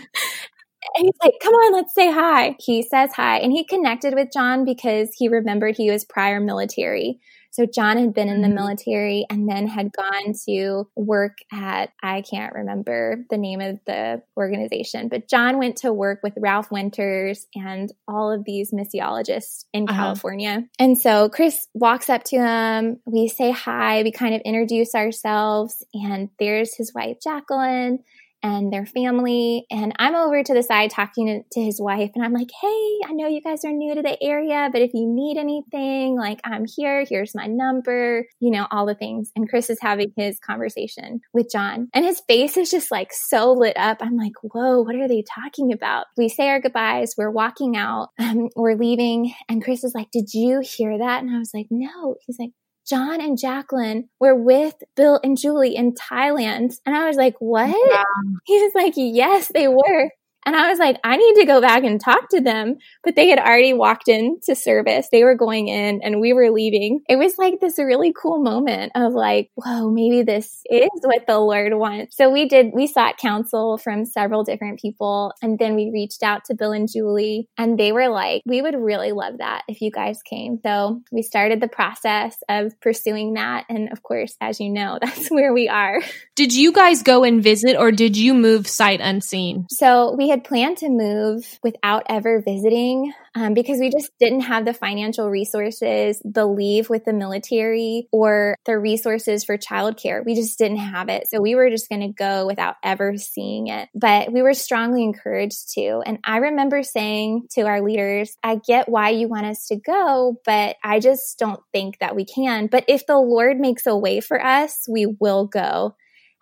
[0.95, 2.57] And he's like, come on, let's say hi.
[2.59, 3.39] He says hi.
[3.39, 7.21] And he connected with John because he remembered he was prior military.
[7.55, 8.57] So John had been in the mm-hmm.
[8.57, 14.23] military and then had gone to work at, I can't remember the name of the
[14.37, 19.89] organization, but John went to work with Ralph Winters and all of these missiologists in
[19.89, 19.97] uh-huh.
[19.97, 20.65] California.
[20.81, 22.99] And so Chris walks up to him.
[23.07, 24.03] We say hi.
[24.03, 25.85] We kind of introduce ourselves.
[25.95, 28.01] And there's his wife, Jacqueline
[28.45, 29.65] and their family.
[29.71, 32.99] And I'm over to the side talking to, to, his wife, and I'm like, hey,
[33.07, 36.41] I know you guys are new to the area, but if you need anything, like,
[36.45, 37.07] I'm here.
[37.09, 39.31] Here's my number, you know, all the things.
[39.35, 43.53] And Chris is having his conversation with John, and his face is just like so
[43.53, 43.99] lit up.
[44.01, 46.07] I'm like, whoa, what are they talking about?
[46.19, 50.35] We say our goodbyes, we're walking out, um, we're leaving, and Chris is like, did
[50.35, 51.23] you hear that?
[51.23, 52.17] And I was like, no.
[52.27, 52.51] He's like,
[52.87, 56.74] John and Jacqueline were with Bill and Julie in Thailand.
[56.85, 57.68] And I was like, what?
[57.68, 58.05] Wow.
[58.45, 60.11] He was like, yes, they were.
[60.47, 62.77] And I was like, I need to go back and talk to them.
[63.03, 65.09] But they had already walked into service.
[65.11, 67.01] They were going in and we were leaving.
[67.09, 71.39] It was like this really cool moment of like, whoa, maybe this is what the
[71.39, 72.17] Lord wants.
[72.17, 75.33] So we did, we sought counsel from several different people.
[75.43, 78.75] And then we reached out to Bill and Julie and they were like, we would
[78.75, 80.59] really love that if you guys came.
[80.63, 83.65] So we started the process of pursuing that.
[83.69, 86.01] And of course, as you know, that's where we are.
[86.35, 89.67] Did you guys go and visit or did you move sight unseen?
[89.71, 94.64] So we had planned to move without ever visiting um, because we just didn't have
[94.64, 100.24] the financial resources, the leave with the military, or the resources for childcare.
[100.24, 101.28] We just didn't have it.
[101.30, 103.89] So we were just going to go without ever seeing it.
[103.95, 106.03] But we were strongly encouraged to.
[106.05, 110.41] And I remember saying to our leaders, I get why you want us to go,
[110.45, 112.66] but I just don't think that we can.
[112.66, 115.95] But if the Lord makes a way for us, we will go.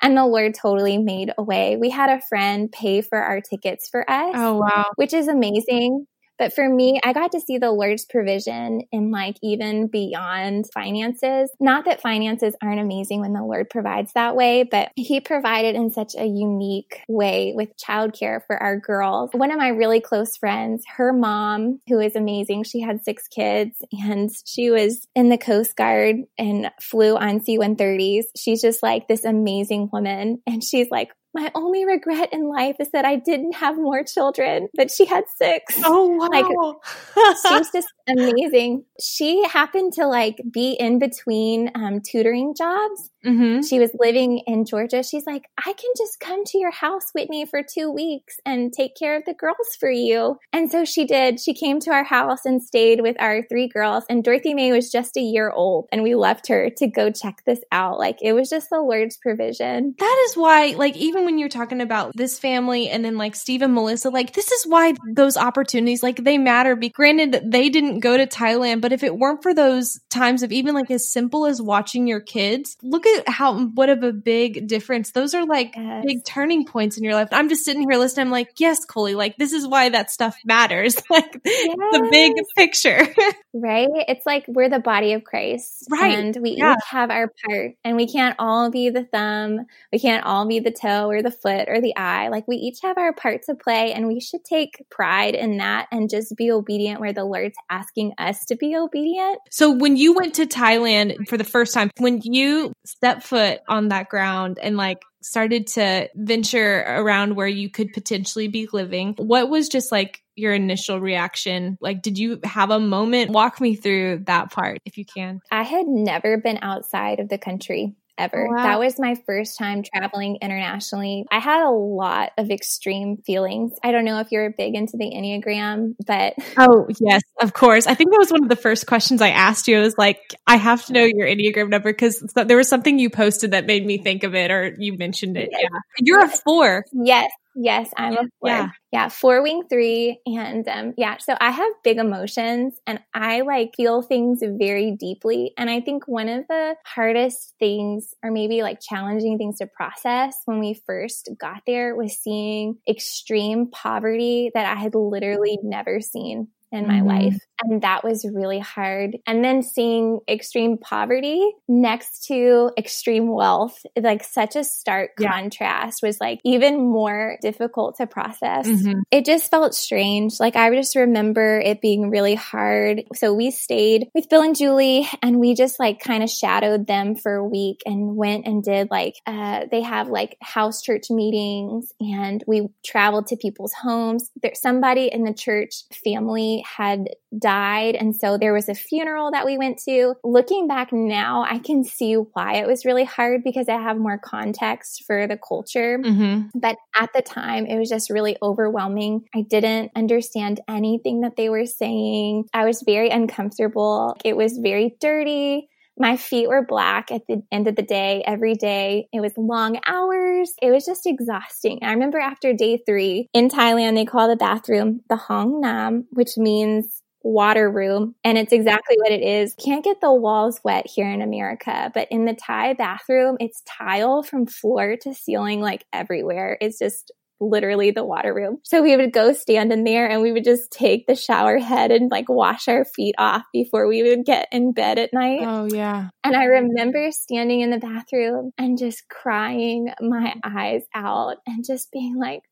[0.03, 1.77] And the Lord totally made a way.
[1.77, 4.35] We had a friend pay for our tickets for us.
[4.37, 4.87] Oh, wow.
[4.97, 6.07] Which is amazing.
[6.39, 11.51] But for me, I got to see the Lord's provision in like even beyond finances.
[11.61, 15.91] Not that finances aren't amazing when the Lord provides that way, but He provided in
[15.91, 19.31] such a unique way with childcare for our girls.
[19.33, 23.77] One of my really close friends, her mom, who is amazing, she had six kids
[23.93, 28.25] and she was in the Coast Guard and flew on C 130s.
[28.37, 30.43] She's just like this amazing woman.
[30.47, 34.69] And she's like, my only regret in life is that I didn't have more children,
[34.75, 35.75] but she had six.
[35.85, 36.29] Oh, wow.
[36.29, 38.85] Like, she's just amazing.
[39.01, 43.11] She happened to like be in between um, tutoring jobs.
[43.25, 43.63] Mm-hmm.
[43.63, 45.03] She was living in Georgia.
[45.03, 48.97] She's like, I can just come to your house, Whitney, for two weeks and take
[48.97, 50.39] care of the girls for you.
[50.53, 51.41] And so she did.
[51.41, 54.05] She came to our house and stayed with our three girls.
[54.09, 57.43] And Dorothy May was just a year old, and we left her to go check
[57.47, 57.99] this out.
[57.99, 59.95] Like, it was just the Lord's provision.
[59.99, 63.63] That is why, like, even when you're talking about this family and then like Steve
[63.63, 66.77] and Melissa, like, this is why those opportunities, like, they matter.
[66.77, 70.53] Be granted, they didn't go to Thailand, but if it weren't for those times of
[70.53, 74.67] even like as simple as watching your kids, look at how what of a big
[74.67, 75.13] difference.
[75.13, 76.05] Those are like yes.
[76.07, 77.29] big turning points in your life.
[77.33, 78.27] I'm just sitting here listening.
[78.27, 80.97] I'm like, yes, Coley, like this is why that stuff matters.
[81.11, 81.77] like yes.
[81.77, 83.07] the big picture.
[83.55, 83.89] right?
[84.09, 85.87] It's like we're the body of Christ.
[85.91, 86.19] Right.
[86.19, 86.75] And we yeah.
[86.75, 89.67] each have our part and we can't all be the thumb.
[89.93, 92.29] We can't all be the toe or the foot or the eye.
[92.29, 95.89] Like we each have our part to play and we should take pride in that
[95.91, 99.39] and just be obedient where the Lord's asking us to be obedient.
[99.51, 102.73] So when you went to Thailand for the first time, when you
[103.03, 108.47] stepped foot on that ground and like started to venture around where you could potentially
[108.47, 111.77] be living, what was just like your initial reaction?
[111.81, 113.33] Like, did you have a moment?
[113.33, 115.41] Walk me through that part if you can.
[115.51, 118.47] I had never been outside of the country ever.
[118.47, 118.63] Oh, wow.
[118.63, 121.25] That was my first time traveling internationally.
[121.31, 123.73] I had a lot of extreme feelings.
[123.83, 127.87] I don't know if you're big into the Enneagram, but Oh, yes, of course.
[127.87, 129.79] I think that was one of the first questions I asked you.
[129.79, 133.11] I was like, I have to know your Enneagram number because there was something you
[133.11, 135.49] posted that made me think of it or you mentioned it.
[135.53, 135.63] Yes.
[135.63, 135.79] Yeah.
[136.01, 136.85] You're a 4.
[136.93, 137.31] Yes.
[137.55, 138.49] Yes, I'm a four.
[138.51, 140.19] Yeah, yeah four wing three.
[140.25, 145.53] And um, yeah, so I have big emotions and I like feel things very deeply.
[145.59, 150.35] And I think one of the hardest things, or maybe like challenging things to process
[150.47, 156.49] when we first got there, was seeing extreme poverty that I had literally never seen
[156.73, 157.07] in my mm-hmm.
[157.07, 157.39] life.
[157.63, 159.19] And that was really hard.
[159.27, 165.31] And then seeing extreme poverty next to extreme wealth, like such a stark yeah.
[165.31, 168.67] contrast was like even more difficult to process.
[168.67, 169.01] Mm-hmm.
[169.11, 170.41] It just felt strange.
[170.41, 173.03] Like I just remember it being really hard.
[173.15, 177.15] So we stayed with Bill and Julie and we just like kind of shadowed them
[177.15, 181.93] for a week and went and did like, uh, they have like house church meetings
[182.01, 184.31] and we traveled to people's homes.
[184.43, 187.09] There, somebody in the church family had
[187.39, 187.95] died.
[187.95, 190.15] And so there was a funeral that we went to.
[190.25, 194.19] Looking back now, I can see why it was really hard because I have more
[194.19, 195.99] context for the culture.
[195.99, 196.59] Mm-hmm.
[196.59, 199.25] But at the time, it was just really overwhelming.
[199.35, 202.45] I didn't understand anything that they were saying.
[202.53, 204.17] I was very uncomfortable.
[204.25, 205.69] It was very dirty.
[205.99, 209.09] My feet were black at the end of the day, every day.
[209.13, 210.53] It was long hours.
[210.63, 211.81] It was just exhausting.
[211.83, 216.37] I remember after day three in Thailand, they call the bathroom the Hong Nam, which
[216.37, 218.15] means water room.
[218.25, 219.55] And it's exactly what it is.
[219.55, 224.23] Can't get the walls wet here in America, but in the Thai bathroom, it's tile
[224.23, 226.59] from floor to ceiling, like everywhere.
[226.61, 227.13] It's just
[227.43, 228.59] literally the water room.
[228.63, 231.91] So we would go stand in there and we would just take the shower head
[231.91, 235.41] and like wash our feet off before we would get in bed at night.
[235.43, 236.09] Oh, yeah.
[236.25, 241.91] And I remember standing in the bathroom and just crying my eyes out and just
[241.91, 242.43] being like,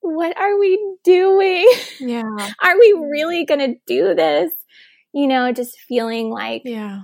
[0.00, 1.68] what are we doing?
[1.98, 2.22] Yeah.
[2.62, 4.52] are we really going to do this?
[5.12, 7.02] You know, just feeling like, yeah,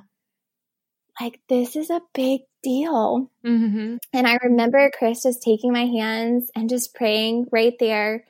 [1.20, 3.30] like this is a big deal.
[3.44, 3.96] Mm-hmm.
[4.12, 8.24] And I remember Chris just taking my hands and just praying right there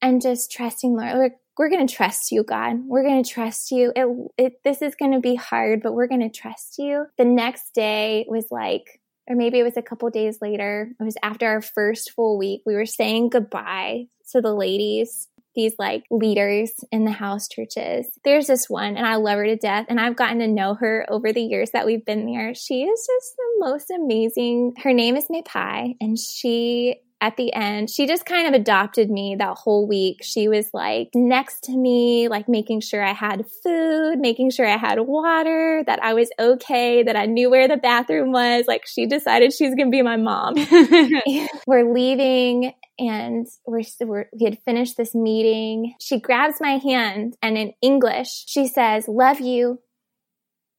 [0.00, 1.14] and just trusting Lord.
[1.14, 2.86] We're, we're going to trust you, God.
[2.86, 3.92] We're going to trust you.
[3.96, 7.06] It, it, this is going to be hard, but we're going to trust you.
[7.18, 10.92] The next day was like, or maybe it was a couple days later.
[10.98, 12.62] It was after our first full week.
[12.64, 18.06] We were saying goodbye to the ladies these like leaders in the house churches.
[18.24, 19.86] There's this one, and I love her to death.
[19.88, 22.54] And I've gotten to know her over the years that we've been there.
[22.54, 24.74] She is just the most amazing.
[24.82, 29.10] Her name is May Pai, and she at the end, she just kind of adopted
[29.10, 30.20] me that whole week.
[30.22, 34.78] She was like next to me, like making sure I had food, making sure I
[34.78, 38.64] had water, that I was okay, that I knew where the bathroom was.
[38.66, 40.54] Like she decided she was going to be my mom.
[41.66, 45.94] We're leaving and we're, we're, we had finished this meeting.
[46.00, 49.80] She grabs my hand and in English, she says, Love you.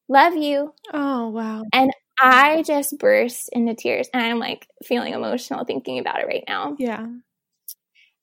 [0.08, 0.74] Love you.
[0.94, 1.64] Oh, wow.
[1.74, 6.44] And I just burst into tears and I'm like feeling emotional thinking about it right
[6.48, 6.76] now.
[6.78, 7.08] Yeah.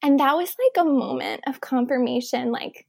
[0.03, 2.87] And that was like a moment of confirmation like,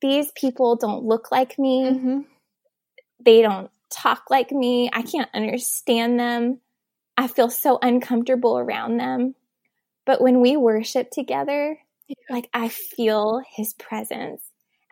[0.00, 1.84] these people don't look like me.
[1.84, 2.20] Mm-hmm.
[3.24, 4.90] They don't talk like me.
[4.92, 6.60] I can't understand them.
[7.16, 9.34] I feel so uncomfortable around them.
[10.04, 11.78] But when we worship together,
[12.28, 14.42] like I feel his presence.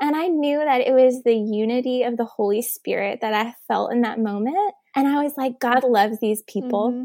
[0.00, 3.92] And I knew that it was the unity of the Holy Spirit that I felt
[3.92, 4.74] in that moment.
[4.95, 6.90] And I was like, God loves these people.
[6.90, 7.05] Mm-hmm.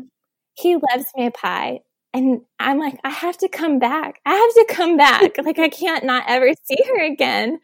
[0.55, 1.81] He loves Pai,
[2.13, 4.19] And I'm like, I have to come back.
[4.25, 5.37] I have to come back.
[5.43, 7.59] like, I can't not ever see her again.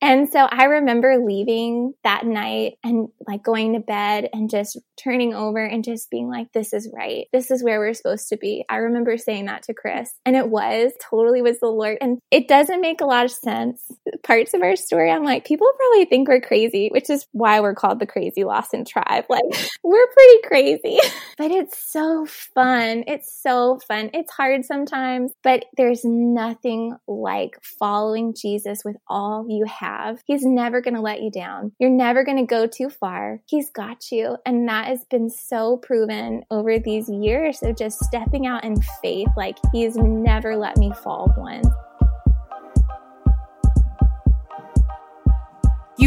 [0.00, 5.34] And so I remember leaving that night and like going to bed and just turning
[5.34, 7.26] over and just being like, this is right.
[7.32, 8.64] This is where we're supposed to be.
[8.68, 11.98] I remember saying that to Chris and it was totally was the Lord.
[12.00, 13.82] And it doesn't make a lot of sense.
[14.22, 17.74] Parts of our story, I'm like, people probably think we're crazy, which is why we're
[17.74, 19.24] called the crazy Lawson tribe.
[19.38, 20.98] Like we're pretty crazy,
[21.38, 23.04] but it's so fun.
[23.06, 24.10] It's so fun.
[24.14, 30.22] It's hard sometimes, but there's nothing like following Jesus with all you have have.
[30.26, 31.72] He's never going to let you down.
[31.78, 33.40] You're never going to go too far.
[33.46, 34.36] He's got you.
[34.44, 39.28] And that has been so proven over these years of just stepping out in faith.
[39.36, 41.66] Like he's never let me fall once.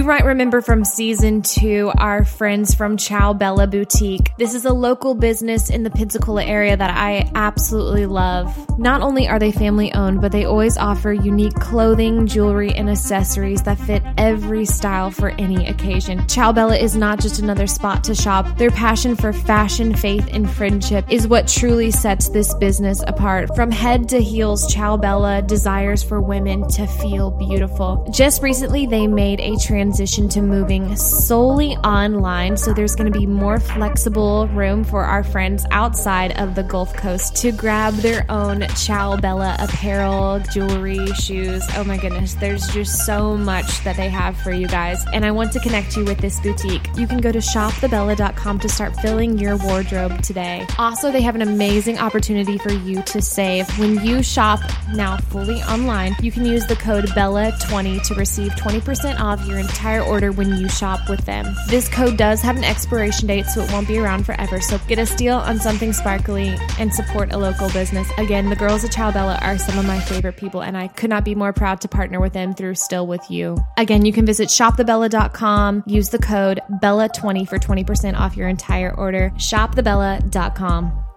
[0.01, 4.35] You might remember from season two our friends from Ciao Bella Boutique.
[4.35, 8.79] This is a local business in the Pensacola area that I absolutely love.
[8.79, 13.61] Not only are they family owned, but they always offer unique clothing, jewelry, and accessories
[13.61, 16.27] that fit every style for any occasion.
[16.27, 18.57] Ciao Bella is not just another spot to shop.
[18.57, 23.55] Their passion for fashion, faith, and friendship is what truly sets this business apart.
[23.55, 28.09] From head to heels, Ciao Bella desires for women to feel beautiful.
[28.11, 32.55] Just recently, they made a trans transition to moving solely online.
[32.55, 36.93] So there's going to be more flexible room for our friends outside of the Gulf
[36.93, 41.61] Coast to grab their own Ciao Bella apparel, jewelry, shoes.
[41.75, 45.03] Oh my goodness, there's just so much that they have for you guys.
[45.11, 46.87] And I want to connect you with this boutique.
[46.95, 50.65] You can go to shopthebella.com to start filling your wardrobe today.
[50.77, 53.67] Also, they have an amazing opportunity for you to save.
[53.77, 54.61] When you shop
[54.93, 59.80] now fully online, you can use the code BELLA20 to receive 20% off your entire
[59.87, 61.45] order when you shop with them.
[61.67, 64.61] This code does have an expiration date, so it won't be around forever.
[64.61, 68.07] So get a steal on something sparkly and support a local business.
[68.17, 71.09] Again, the girls at Ciao Bella are some of my favorite people, and I could
[71.09, 73.57] not be more proud to partner with them through Still With You.
[73.77, 79.31] Again, you can visit shopthebella.com, use the code BELLA20 for 20% off your entire order.
[79.37, 81.10] Shopthebella.com.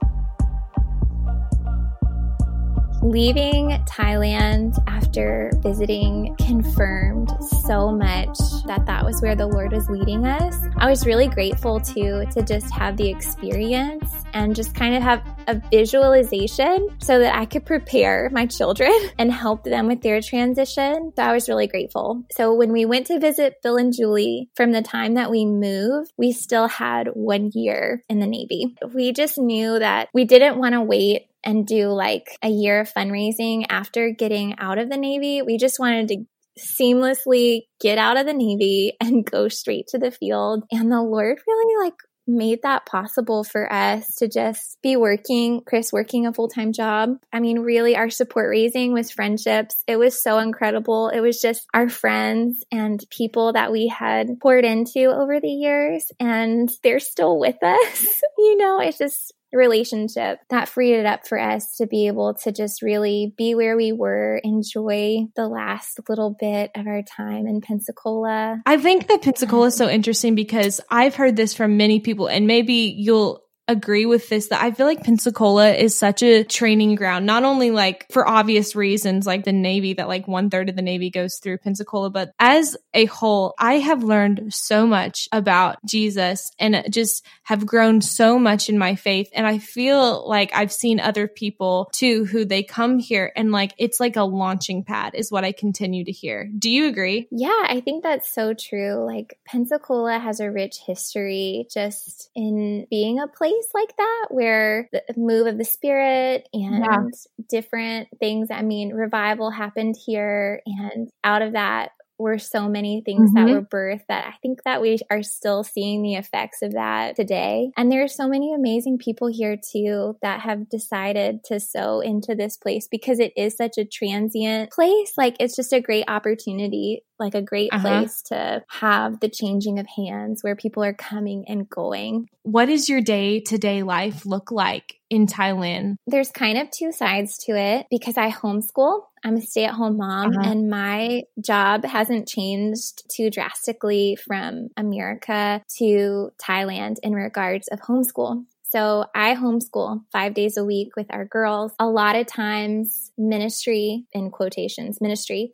[3.04, 7.30] Leaving Thailand after visiting confirmed
[7.66, 10.56] so much that that was where the Lord was leading us.
[10.78, 15.22] I was really grateful to to just have the experience and just kind of have
[15.46, 21.12] a visualization so that I could prepare my children and help them with their transition.
[21.16, 22.24] So I was really grateful.
[22.32, 26.12] So when we went to visit Bill and Julie, from the time that we moved,
[26.18, 28.76] we still had one year in the Navy.
[28.92, 32.92] We just knew that we didn't want to wait and do like a year of
[32.92, 35.42] fundraising after getting out of the Navy.
[35.42, 36.24] We just wanted to
[36.58, 40.64] seamlessly get out of the Navy and go straight to the field.
[40.70, 41.94] And the Lord really like
[42.26, 47.18] made that possible for us to just be working, Chris working a full time job.
[47.32, 49.82] I mean, really, our support raising was friendships.
[49.86, 51.08] It was so incredible.
[51.08, 56.10] It was just our friends and people that we had poured into over the years,
[56.18, 58.22] and they're still with us.
[58.38, 62.52] you know, it's just relationship that freed it up for us to be able to
[62.52, 67.60] just really be where we were, enjoy the last little bit of our time in
[67.60, 68.60] Pensacola.
[68.66, 72.46] I think that Pensacola is so interesting because I've heard this from many people, and
[72.46, 77.24] maybe you'll agree with this that I feel like Pensacola is such a training ground,
[77.24, 80.82] not only like for obvious reasons, like the Navy, that like one third of the
[80.82, 86.50] Navy goes through Pensacola, but as a whole, I have learned so much about Jesus
[86.58, 89.30] and just have grown so much in my faith.
[89.32, 93.72] And I feel like I've seen other people too who they come here and like
[93.78, 96.50] it's like a launching pad, is what I continue to hear.
[96.58, 97.28] Do you agree?
[97.30, 99.04] Yeah, I think that's so true.
[99.06, 105.02] Like Pensacola has a rich history just in being a place like that where the
[105.16, 107.02] move of the spirit and yeah.
[107.48, 108.48] different things.
[108.50, 113.46] I mean, revival happened here, and out of that, were so many things mm-hmm.
[113.46, 117.16] that were birthed that I think that we are still seeing the effects of that
[117.16, 117.70] today.
[117.76, 122.34] And there are so many amazing people here too that have decided to sow into
[122.34, 125.12] this place because it is such a transient place.
[125.16, 127.82] Like it's just a great opportunity like a great uh-huh.
[128.00, 132.28] place to have the changing of hands where people are coming and going.
[132.42, 135.96] What does your day to day life look like in Thailand?
[136.06, 139.02] There's kind of two sides to it because I homeschool.
[139.24, 140.50] I'm a stay at home mom, uh-huh.
[140.50, 148.44] and my job hasn't changed too drastically from America to Thailand in regards of homeschool.
[148.74, 151.72] So I homeschool five days a week with our girls.
[151.78, 155.52] A lot of times, ministry, in quotations, ministry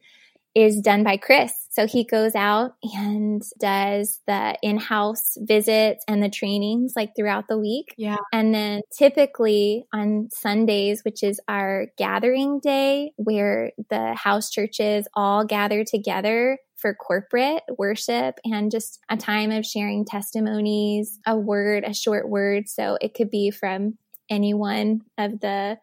[0.54, 1.52] is done by Chris.
[1.70, 7.46] So he goes out and does the in house visits and the trainings like throughout
[7.48, 7.94] the week.
[7.96, 8.16] Yeah.
[8.32, 15.44] And then typically on Sundays, which is our gathering day where the house churches all
[15.44, 21.94] gather together for corporate worship and just a time of sharing testimonies, a word, a
[21.94, 22.68] short word.
[22.68, 23.98] So it could be from
[24.28, 25.78] any one of the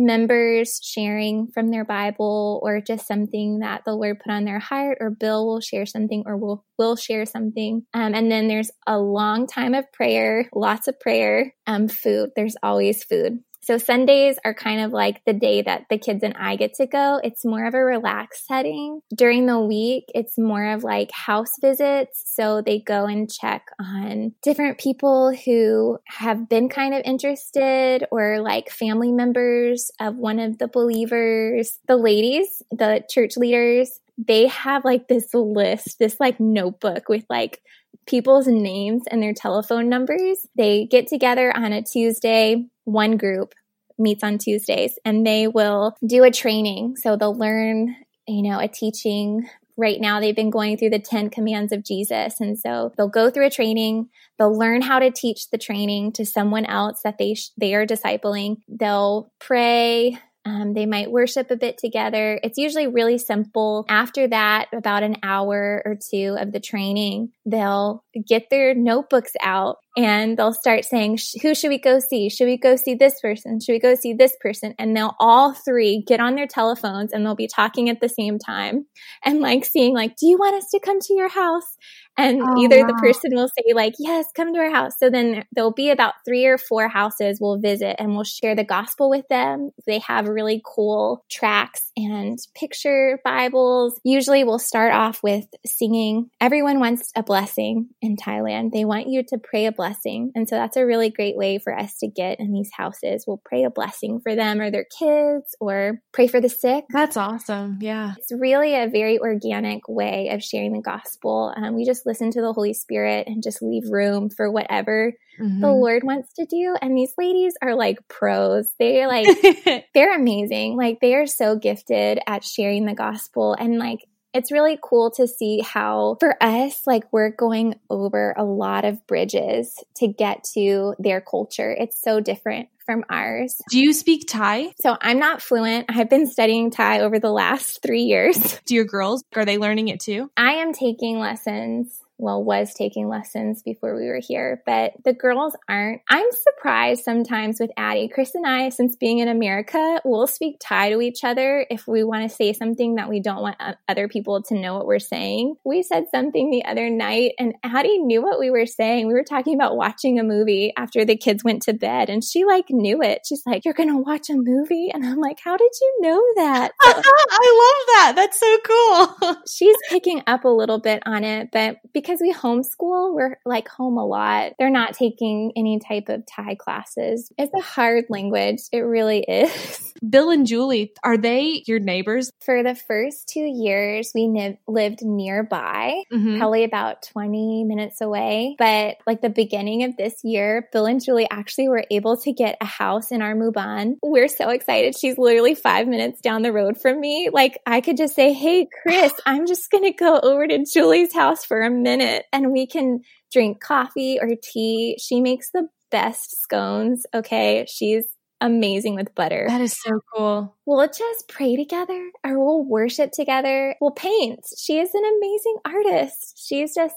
[0.00, 4.98] members sharing from their Bible or just something that the Lord put on their heart,
[5.00, 7.84] or Bill will share something or will will share something.
[7.94, 12.30] Um, and then there's a long time of prayer, lots of prayer, um, food.
[12.34, 13.40] There's always food.
[13.62, 16.86] So Sundays are kind of like the day that the kids and I get to
[16.86, 17.20] go.
[17.22, 19.02] It's more of a relaxed setting.
[19.14, 22.24] During the week, it's more of like house visits.
[22.26, 28.40] So they go and check on different people who have been kind of interested or
[28.40, 31.78] like family members of one of the believers.
[31.86, 37.60] The ladies, the church leaders, they have like this list, this like notebook with like
[38.06, 40.46] people's names and their telephone numbers.
[40.56, 43.54] They get together on a Tuesday, one group
[43.98, 46.96] meets on Tuesdays, and they will do a training.
[46.96, 47.96] So they'll learn,
[48.26, 49.48] you know, a teaching.
[49.76, 52.40] Right now, they've been going through the 10 commands of Jesus.
[52.40, 54.08] And so they'll go through a training.
[54.38, 57.86] They'll learn how to teach the training to someone else that they, sh- they are
[57.86, 58.56] discipling.
[58.68, 60.18] They'll pray,
[60.50, 62.40] um, they might worship a bit together.
[62.42, 63.84] It's usually really simple.
[63.88, 69.76] After that, about an hour or two of the training, they'll get their notebooks out
[69.96, 72.28] and they'll start saying, Who should we go see?
[72.28, 73.60] Should we go see this person?
[73.60, 74.74] Should we go see this person?
[74.78, 78.38] And they'll all three get on their telephones and they'll be talking at the same
[78.38, 78.86] time
[79.24, 81.76] and like seeing, like, Do you want us to come to your house?
[82.16, 82.88] And oh, either wow.
[82.88, 84.92] the person will say, like, Yes, come to our house.
[84.98, 88.64] So then there'll be about three or four houses we'll visit and we'll share the
[88.64, 89.70] gospel with them.
[89.86, 94.00] They have really cool tracts and picture Bibles.
[94.04, 96.30] Usually we'll start off with singing.
[96.40, 98.72] Everyone wants a blessing in Thailand.
[98.72, 100.32] They want you to pray a blessing.
[100.34, 103.24] And so that's a really great way for us to get in these houses.
[103.26, 106.84] We'll pray a blessing for them or their kids or pray for the sick.
[106.90, 107.78] That's awesome.
[107.80, 108.14] Yeah.
[108.18, 111.52] It's really a very organic way of sharing the gospel.
[111.56, 115.60] Um, we just listen to the Holy Spirit and just leave room for whatever mm-hmm.
[115.60, 116.76] the Lord wants to do.
[116.80, 118.68] And these ladies are like pros.
[118.78, 120.76] They're like, they're amazing.
[120.76, 123.54] Like they are so gifted at sharing the gospel.
[123.58, 124.00] And like
[124.32, 129.04] it's really cool to see how for us, like we're going over a lot of
[129.06, 131.74] bridges to get to their culture.
[131.76, 133.54] It's so different from ours.
[133.70, 134.72] Do you speak Thai?
[134.80, 135.86] So I'm not fluent.
[135.88, 138.58] I've been studying Thai over the last three years.
[138.66, 140.28] Do your girls, are they learning it too?
[140.36, 145.56] I am taking lessons well, was taking lessons before we were here, but the girls
[145.68, 146.02] aren't.
[146.08, 148.08] I'm surprised sometimes with Addie.
[148.08, 152.04] Chris and I, since being in America, we'll speak Thai to each other if we
[152.04, 154.98] want to say something that we don't want uh, other people to know what we're
[154.98, 155.54] saying.
[155.64, 159.06] We said something the other night and Addie knew what we were saying.
[159.06, 162.44] We were talking about watching a movie after the kids went to bed and she
[162.44, 163.22] like knew it.
[163.26, 164.90] She's like, You're going to watch a movie?
[164.92, 166.72] And I'm like, How did you know that?
[166.82, 166.90] So,
[167.32, 168.12] I love that.
[168.16, 169.36] That's so cool.
[169.48, 173.68] she's picking up a little bit on it, but because because we homeschool, we're like
[173.68, 174.54] home a lot.
[174.58, 177.32] They're not taking any type of Thai classes.
[177.38, 178.62] It's a hard language.
[178.72, 179.94] It really is.
[180.08, 182.32] Bill and Julie, are they your neighbors?
[182.40, 186.38] For the first two years, we lived nearby, mm-hmm.
[186.38, 188.56] probably about 20 minutes away.
[188.58, 192.56] But like the beginning of this year, Bill and Julie actually were able to get
[192.60, 193.98] a house in our Muban.
[194.02, 194.98] We're so excited.
[194.98, 197.28] She's literally five minutes down the road from me.
[197.30, 201.14] Like I could just say, Hey, Chris, I'm just going to go over to Julie's
[201.14, 203.00] house for a minute minute and we can
[203.32, 204.98] drink coffee or tea.
[205.00, 207.04] She makes the best scones.
[207.14, 207.66] Okay.
[207.68, 208.04] She's
[208.40, 209.46] amazing with butter.
[209.48, 210.56] That is so cool.
[210.66, 213.76] We'll just pray together or we'll worship together.
[213.80, 214.40] We'll paint.
[214.58, 216.42] She is an amazing artist.
[216.48, 216.94] She's just.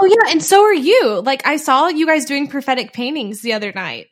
[0.00, 0.32] Oh, yeah.
[0.32, 1.20] And so are you.
[1.20, 4.08] Like, I saw you guys doing prophetic paintings the other night.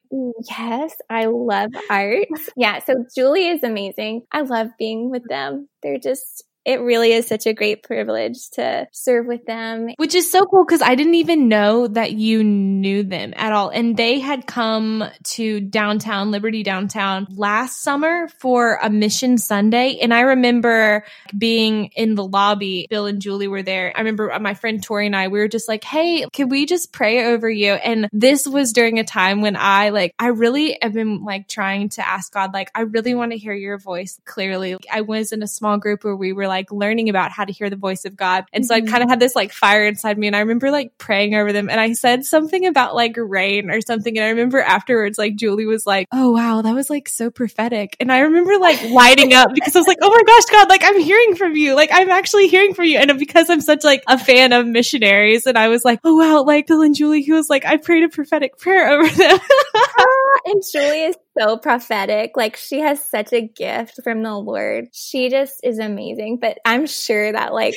[0.48, 0.94] Yes.
[1.10, 2.28] I love art.
[2.56, 2.78] yeah.
[2.84, 4.22] So Julie is amazing.
[4.30, 5.68] I love being with them.
[5.82, 9.88] They're just it really is such a great privilege to serve with them.
[9.96, 13.70] Which is so cool because I didn't even know that you knew them at all.
[13.70, 19.96] And they had come to downtown, Liberty downtown last summer for a mission Sunday.
[20.02, 21.06] And I remember
[21.38, 23.90] being in the lobby, Bill and Julie were there.
[23.96, 26.92] I remember my friend Tori and I, we were just like, Hey, can we just
[26.92, 27.72] pray over you?
[27.72, 31.88] And this was during a time when I like, I really have been like trying
[31.90, 34.76] to ask God, like, I really want to hear your voice clearly.
[34.92, 37.70] I was in a small group where we were like learning about how to hear
[37.70, 38.44] the voice of God.
[38.52, 38.88] And so mm-hmm.
[38.88, 40.26] I kind of had this like fire inside me.
[40.26, 41.68] And I remember like praying over them.
[41.70, 44.16] And I said something about like rain or something.
[44.16, 47.96] And I remember afterwards, like Julie was like, Oh, wow, that was like so prophetic.
[48.00, 50.82] And I remember like lighting up because I was like, Oh my gosh, God, like
[50.84, 51.74] I'm hearing from you.
[51.74, 52.98] Like I'm actually hearing from you.
[52.98, 56.42] And because I'm such like a fan of missionaries, and I was like, Oh wow,
[56.42, 59.38] like Bill and Julie, he was like, I prayed a prophetic prayer over them.
[60.46, 62.36] and Julie is so prophetic.
[62.36, 64.88] Like she has such a gift from the Lord.
[64.92, 66.38] She just is amazing.
[66.40, 67.74] But I'm sure that like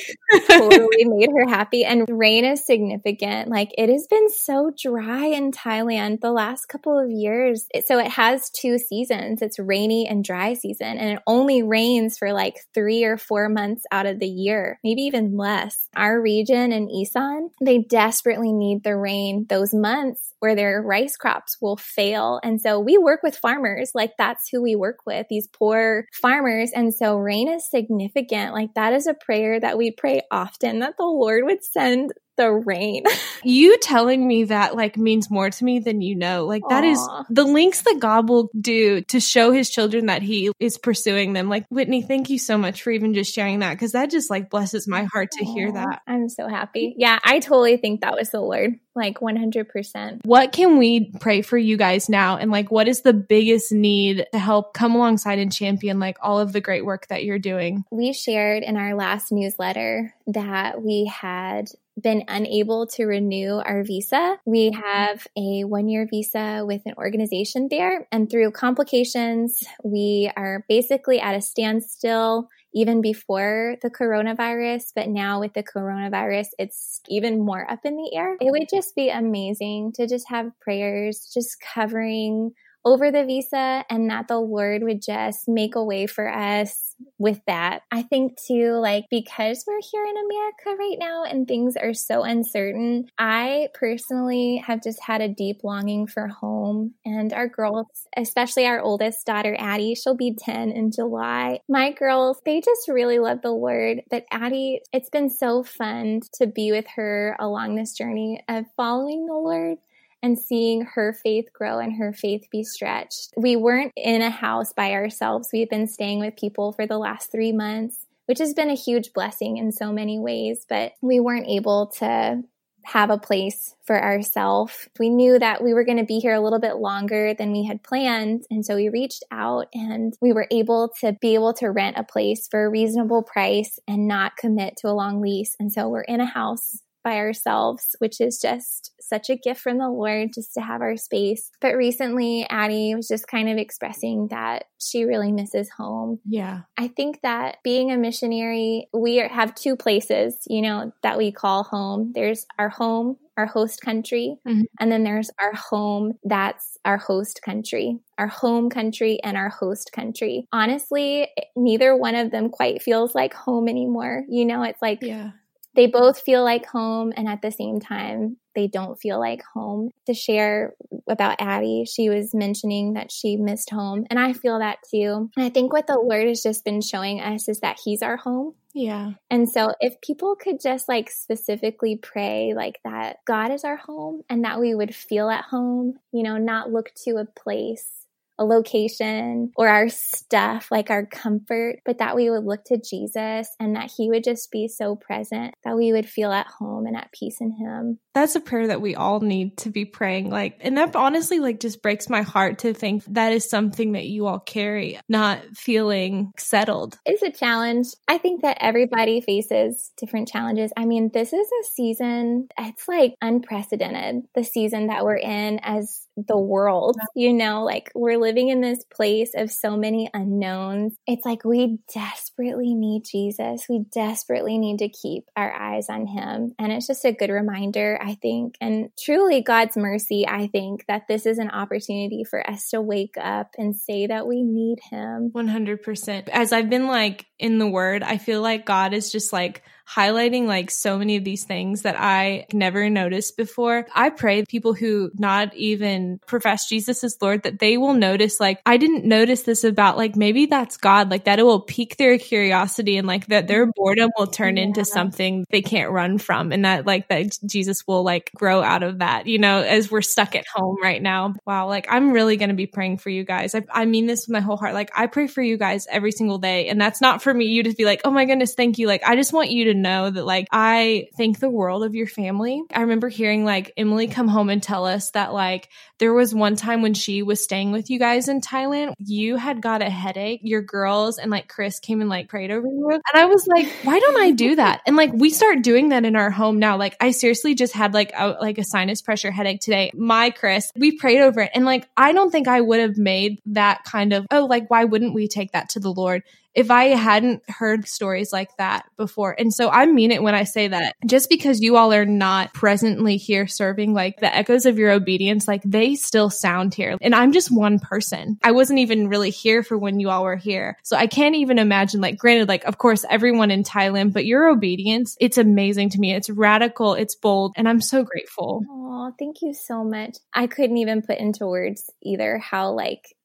[0.48, 1.84] totally made her happy.
[1.84, 3.48] And rain is significant.
[3.48, 7.66] Like it has been so dry in Thailand the last couple of years.
[7.86, 9.42] So it has two seasons.
[9.42, 10.98] It's rainy and dry season.
[10.98, 15.02] And it only rains for like three or four months out of the year, maybe
[15.02, 15.88] even less.
[15.96, 21.56] Our region in Isan, they desperately need the rain those months where their rice crops
[21.60, 22.40] will fail.
[22.42, 23.92] And so we work with farmers.
[23.94, 26.72] Like that's who we work with, these poor farmers.
[26.74, 28.52] And so rain is significant.
[28.52, 32.50] Like that is a prayer that we pray often that the Lord would send the
[32.50, 33.04] rain.
[33.44, 36.46] you telling me that like means more to me than you know.
[36.46, 36.92] Like that Aww.
[36.92, 41.32] is the links that God will do to show his children that he is pursuing
[41.32, 41.48] them.
[41.48, 44.50] Like Whitney, thank you so much for even just sharing that because that just like
[44.50, 45.54] blesses my heart to Aww.
[45.54, 46.02] hear that.
[46.06, 46.94] I'm so happy.
[46.96, 48.74] Yeah, I totally think that was the Lord.
[48.94, 50.20] Like 100%.
[50.24, 52.36] What can we pray for you guys now?
[52.36, 56.38] And like, what is the biggest need to help come alongside and champion like all
[56.38, 57.84] of the great work that you're doing?
[57.90, 61.70] We shared in our last newsletter that we had
[62.00, 64.38] been unable to renew our visa.
[64.44, 70.64] We have a one year visa with an organization there, and through complications, we are
[70.68, 77.44] basically at a standstill even before the coronavirus, but now with the coronavirus, it's even
[77.44, 78.36] more up in the air.
[78.40, 82.52] It would just be amazing to just have prayers just covering
[82.84, 87.40] over the visa and that the Lord would just make a way for us with
[87.46, 87.82] that.
[87.90, 92.22] I think too, like, because we're here in America right now and things are so
[92.22, 96.94] uncertain, I personally have just had a deep longing for home.
[97.04, 101.60] And our girls, especially our oldest daughter, Addie, she'll be 10 in July.
[101.68, 104.02] My girls, they just really love the Lord.
[104.10, 109.26] But Addie, it's been so fun to be with her along this journey of following
[109.26, 109.78] the Lord
[110.22, 113.32] and seeing her faith grow and her faith be stretched.
[113.36, 115.48] We weren't in a house by ourselves.
[115.52, 119.12] We've been staying with people for the last three months, which has been a huge
[119.12, 122.42] blessing in so many ways, but we weren't able to
[122.84, 124.88] have a place for ourselves.
[124.98, 127.64] We knew that we were going to be here a little bit longer than we
[127.64, 128.44] had planned.
[128.50, 132.04] And so we reached out and we were able to be able to rent a
[132.04, 135.54] place for a reasonable price and not commit to a long lease.
[135.60, 139.78] And so we're in a house by ourselves, which is just such a gift from
[139.78, 141.50] the Lord just to have our space.
[141.60, 146.20] But recently, Addie was just kind of expressing that she really misses home.
[146.24, 146.60] Yeah.
[146.78, 151.64] I think that being a missionary, we have two places, you know, that we call
[151.64, 152.12] home.
[152.14, 154.62] There's our home, our host country, mm-hmm.
[154.80, 159.90] and then there's our home that's our host country, our home country and our host
[159.92, 160.46] country.
[160.52, 164.24] Honestly, neither one of them quite feels like home anymore.
[164.28, 165.32] You know, it's like yeah
[165.74, 169.90] they both feel like home and at the same time they don't feel like home.
[170.06, 170.74] To share
[171.08, 175.30] about addie she was mentioning that she missed home and i feel that too.
[175.36, 178.16] And i think what the lord has just been showing us is that he's our
[178.16, 178.54] home.
[178.74, 179.12] Yeah.
[179.30, 184.22] And so if people could just like specifically pray like that god is our home
[184.28, 188.01] and that we would feel at home you know not look to a place
[188.42, 193.48] a location or our stuff, like our comfort, but that we would look to Jesus
[193.60, 196.96] and that He would just be so present that we would feel at home and
[196.96, 197.98] at peace in Him.
[198.14, 200.30] That's a prayer that we all need to be praying.
[200.30, 204.06] Like, and that honestly, like, just breaks my heart to think that is something that
[204.06, 206.98] you all carry, not feeling settled.
[207.06, 207.88] It's a challenge.
[208.08, 210.72] I think that everybody faces different challenges.
[210.76, 216.06] I mean, this is a season, it's like unprecedented, the season that we're in as
[216.16, 220.94] the world, you know, like we're living in this place of so many unknowns.
[221.06, 223.66] It's like we desperately need Jesus.
[223.68, 226.52] We desperately need to keep our eyes on him.
[226.58, 231.08] And it's just a good reminder, I think, and truly God's mercy, I think, that
[231.08, 235.30] this is an opportunity for us to wake up and say that we need him.
[235.34, 236.28] 100%.
[236.28, 240.46] As I've been like in the word, I feel like God is just like highlighting
[240.46, 243.86] like so many of these things that I never noticed before.
[243.94, 248.60] I pray people who not even profess Jesus as Lord that they will notice like
[248.66, 252.18] I didn't notice this about like maybe that's God, like that it will pique their
[252.18, 254.64] curiosity and like that their boredom will turn yeah.
[254.64, 258.82] into something they can't run from and that like that Jesus will like grow out
[258.82, 261.34] of that, you know, as we're stuck at home right now.
[261.46, 263.54] Wow, like I'm really going to be praying for you guys.
[263.54, 264.74] I, I mean this with my whole heart.
[264.74, 267.62] Like I pray for you guys every single day and that's not for me you
[267.64, 270.10] to be like, "Oh my goodness, thank you." Like I just want you to know
[270.10, 272.62] that like I think the world of your family.
[272.72, 275.68] I remember hearing like Emily come home and tell us that like
[275.98, 279.62] there was one time when she was staying with you guys in Thailand, you had
[279.62, 282.90] got a headache, your girls and like Chris came and like prayed over you.
[282.90, 284.82] And I was like, why don't I do that?
[284.86, 286.76] And like we start doing that in our home now.
[286.76, 289.92] Like I seriously just had like a, like a sinus pressure headache today.
[289.94, 291.50] My Chris, we prayed over it.
[291.54, 294.84] And like I don't think I would have made that kind of, oh, like why
[294.84, 296.22] wouldn't we take that to the Lord?
[296.54, 299.34] If I hadn't heard stories like that before.
[299.38, 302.52] And so I mean it when I say that just because you all are not
[302.52, 306.96] presently here serving, like the echoes of your obedience, like they still sound here.
[307.00, 308.38] And I'm just one person.
[308.42, 310.76] I wasn't even really here for when you all were here.
[310.82, 314.48] So I can't even imagine, like, granted, like, of course, everyone in Thailand, but your
[314.48, 316.14] obedience, it's amazing to me.
[316.14, 318.62] It's radical, it's bold, and I'm so grateful.
[318.68, 320.16] Oh, thank you so much.
[320.32, 323.16] I couldn't even put into words either how, like,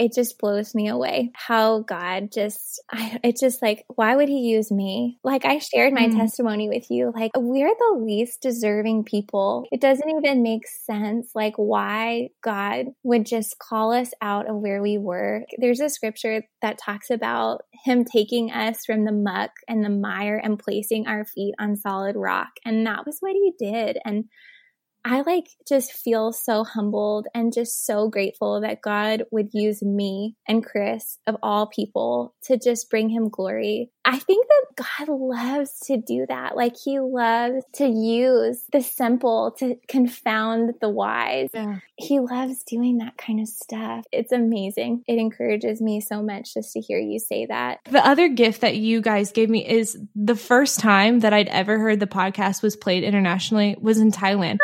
[0.00, 4.38] it just blows me away how God just, I, it's just like, why would he
[4.38, 5.18] use me?
[5.22, 6.16] Like I shared my mm.
[6.16, 9.66] testimony with you, like we're the least deserving people.
[9.70, 14.80] It doesn't even make sense, like why God would just call us out of where
[14.80, 15.44] we were.
[15.58, 20.40] There's a scripture that talks about him taking us from the muck and the mire
[20.42, 22.48] and placing our feet on solid rock.
[22.64, 23.98] And that was what he did.
[24.04, 24.24] And
[25.04, 30.36] I like just feel so humbled and just so grateful that God would use me
[30.46, 33.90] and Chris, of all people, to just bring him glory.
[34.04, 36.56] I think that God loves to do that.
[36.56, 41.50] Like he loves to use the simple to confound the wise.
[41.54, 41.78] Yeah.
[41.96, 44.04] He loves doing that kind of stuff.
[44.12, 45.04] It's amazing.
[45.06, 47.80] It encourages me so much just to hear you say that.
[47.84, 51.78] The other gift that you guys gave me is the first time that I'd ever
[51.78, 54.58] heard the podcast was played internationally was in Thailand.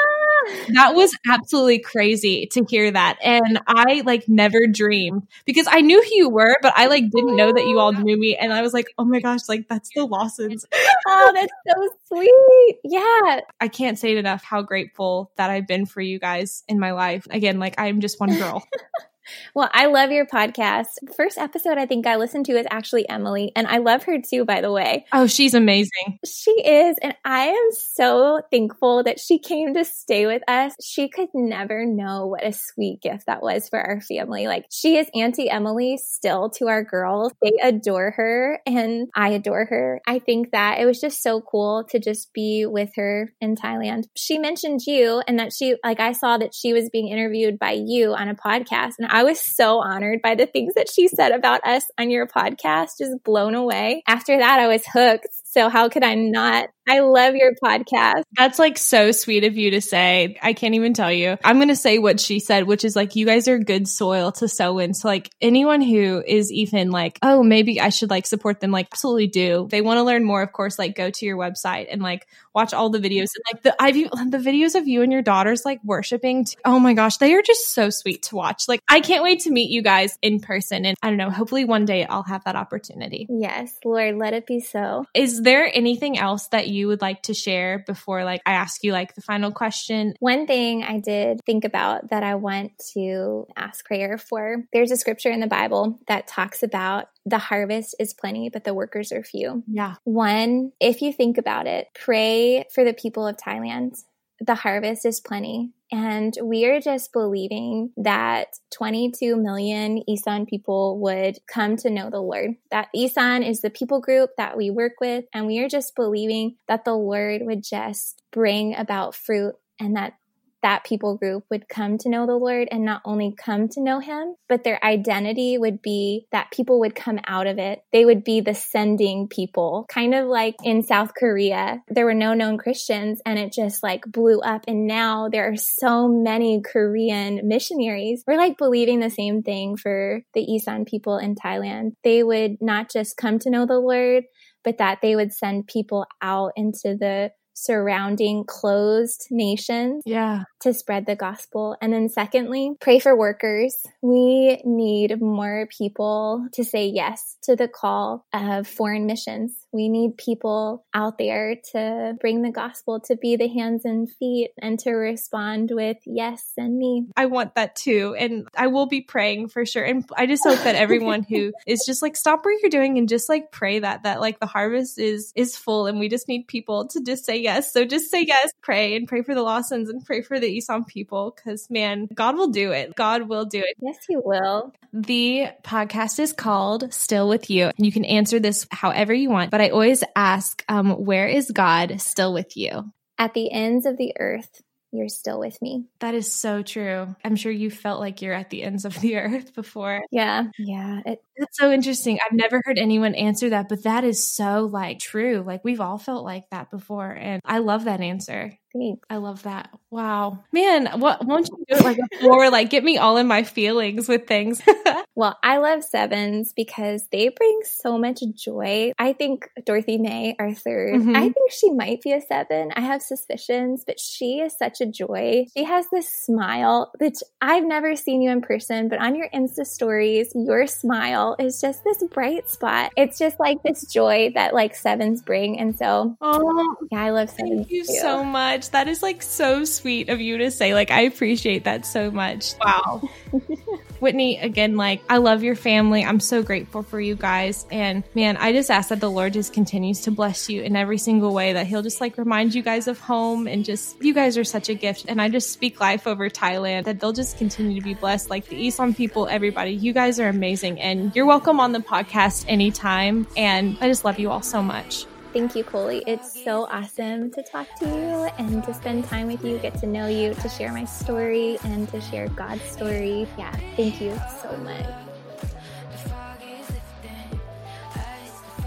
[0.74, 3.18] That was absolutely crazy to hear that.
[3.22, 7.36] And I like never dreamed because I knew who you were, but I like didn't
[7.36, 8.36] know that you all knew me.
[8.36, 10.66] And I was like, oh my gosh, like that's the Lawsons.
[11.06, 12.78] oh, that's so sweet.
[12.84, 13.40] Yeah.
[13.60, 16.92] I can't say it enough how grateful that I've been for you guys in my
[16.92, 17.26] life.
[17.30, 18.64] Again, like I'm just one girl.
[19.54, 20.86] Well, I love your podcast.
[21.02, 24.18] The first episode I think I listened to is actually Emily, and I love her
[24.20, 25.04] too, by the way.
[25.12, 26.18] Oh, she's amazing.
[26.24, 26.96] She is.
[27.02, 30.74] And I am so thankful that she came to stay with us.
[30.82, 34.46] She could never know what a sweet gift that was for our family.
[34.46, 37.32] Like, she is Auntie Emily still to our girls.
[37.42, 40.00] They adore her, and I adore her.
[40.06, 44.04] I think that it was just so cool to just be with her in Thailand.
[44.16, 47.72] She mentioned you, and that she, like, I saw that she was being interviewed by
[47.72, 48.94] you on a podcast.
[48.98, 52.26] And I was so honored by the things that she said about us on your
[52.26, 54.02] podcast, just blown away.
[54.06, 55.28] After that, I was hooked.
[55.56, 56.68] So how could I not?
[56.88, 58.22] I love your podcast.
[58.36, 60.38] That's like so sweet of you to say.
[60.40, 61.36] I can't even tell you.
[61.42, 64.30] I'm going to say what she said, which is like, you guys are good soil
[64.32, 64.94] to sow in.
[64.94, 68.88] So like anyone who is even like, oh, maybe I should like support them, like
[68.92, 69.66] absolutely do.
[69.68, 72.72] they want to learn more, of course, like go to your website and like watch
[72.72, 75.80] all the videos and like the I've the videos of you and your daughters like
[75.82, 76.44] worshiping.
[76.44, 78.68] T- oh my gosh, they are just so sweet to watch.
[78.68, 80.86] Like I can't wait to meet you guys in person.
[80.86, 83.26] And I don't know, hopefully one day I'll have that opportunity.
[83.28, 85.04] Yes, Lord, let it be so.
[85.14, 88.92] Is there anything else that you would like to share before like I ask you
[88.92, 90.14] like the final question?
[90.18, 94.64] One thing I did think about that I want to ask prayer for.
[94.72, 98.74] There's a scripture in the Bible that talks about the harvest is plenty, but the
[98.74, 99.62] workers are few.
[99.68, 99.94] Yeah.
[100.02, 104.02] One, if you think about it, pray for the people of Thailand.
[104.40, 111.38] The harvest is plenty, and we are just believing that 22 million Isan people would
[111.46, 112.56] come to know the Lord.
[112.70, 115.24] That Isan is the people group that we work with.
[115.32, 120.14] And we are just believing that the Lord would just bring about fruit and that
[120.62, 124.00] that people group would come to know the Lord and not only come to know
[124.00, 127.80] him, but their identity would be that people would come out of it.
[127.92, 131.82] They would be the sending people, kind of like in South Korea.
[131.88, 134.64] There were no known Christians and it just like blew up.
[134.66, 138.24] And now there are so many Korean missionaries.
[138.26, 141.92] We're like believing the same thing for the Isan people in Thailand.
[142.02, 144.24] They would not just come to know the Lord,
[144.64, 150.44] but that they would send people out into the surrounding closed nations yeah.
[150.60, 151.76] to spread the gospel.
[151.80, 153.74] And then secondly pray for workers.
[154.02, 160.16] We need more people to say yes to the call of foreign missions we need
[160.16, 164.90] people out there to bring the gospel to be the hands and feet and to
[164.90, 169.66] respond with yes and me i want that too and i will be praying for
[169.66, 172.98] sure and i just hope that everyone who is just like stop what you're doing
[172.98, 176.28] and just like pray that that like the harvest is is full and we just
[176.28, 177.72] need people to just say yes.
[177.72, 180.84] So just say yes, pray and pray for the Lawsons and pray for the Isan
[180.84, 182.94] people because man, God will do it.
[182.94, 183.76] God will do it.
[183.80, 184.72] Yes, He will.
[184.92, 187.70] The podcast is called Still With You.
[187.76, 192.00] You can answer this however you want, but I always ask, um, where is God
[192.00, 192.92] still with you?
[193.18, 194.62] At the ends of the earth
[194.96, 195.84] you're still with me.
[196.00, 197.14] That is so true.
[197.24, 200.02] I'm sure you felt like you're at the ends of the earth before.
[200.10, 200.44] Yeah.
[200.58, 201.00] Yeah.
[201.04, 202.18] It, That's so interesting.
[202.24, 205.42] I've never heard anyone answer that, but that is so like true.
[205.46, 207.10] Like we've all felt like that before.
[207.10, 208.52] And I love that answer.
[208.72, 209.06] Thanks.
[209.10, 209.70] I love that.
[209.96, 210.44] Wow.
[210.52, 212.50] Man, what won't you do it like before?
[212.50, 214.60] like get me all in my feelings with things.
[215.14, 218.92] well, I love sevens because they bring so much joy.
[218.98, 221.16] I think Dorothy May, our 3rd mm-hmm.
[221.16, 222.72] I think she might be a seven.
[222.76, 225.46] I have suspicions, but she is such a joy.
[225.56, 229.66] She has this smile, which I've never seen you in person, but on your Insta
[229.66, 232.92] stories, your smile is just this bright spot.
[232.96, 235.58] It's just like this joy that like sevens bring.
[235.58, 237.66] And so, oh, yeah, I love sevens.
[237.66, 237.94] Thank you too.
[237.94, 238.70] so much much.
[238.70, 240.74] That is like so sweet of you to say.
[240.74, 242.54] Like, I appreciate that so much.
[242.64, 243.08] Wow.
[244.00, 246.04] Whitney, again, like, I love your family.
[246.04, 247.66] I'm so grateful for you guys.
[247.70, 250.98] And man, I just ask that the Lord just continues to bless you in every
[250.98, 254.36] single way, that He'll just like remind you guys of home and just, you guys
[254.36, 255.06] are such a gift.
[255.08, 258.28] And I just speak life over Thailand, that they'll just continue to be blessed.
[258.28, 260.80] Like the Isan people, everybody, you guys are amazing.
[260.80, 263.26] And you're welcome on the podcast anytime.
[263.36, 265.06] And I just love you all so much.
[265.32, 266.02] Thank you, Coley.
[266.06, 269.86] It's so awesome to talk to you and to spend time with you, get to
[269.86, 273.30] know you, to share my story, and to share God's story.
[273.36, 275.05] Yeah, thank you so much.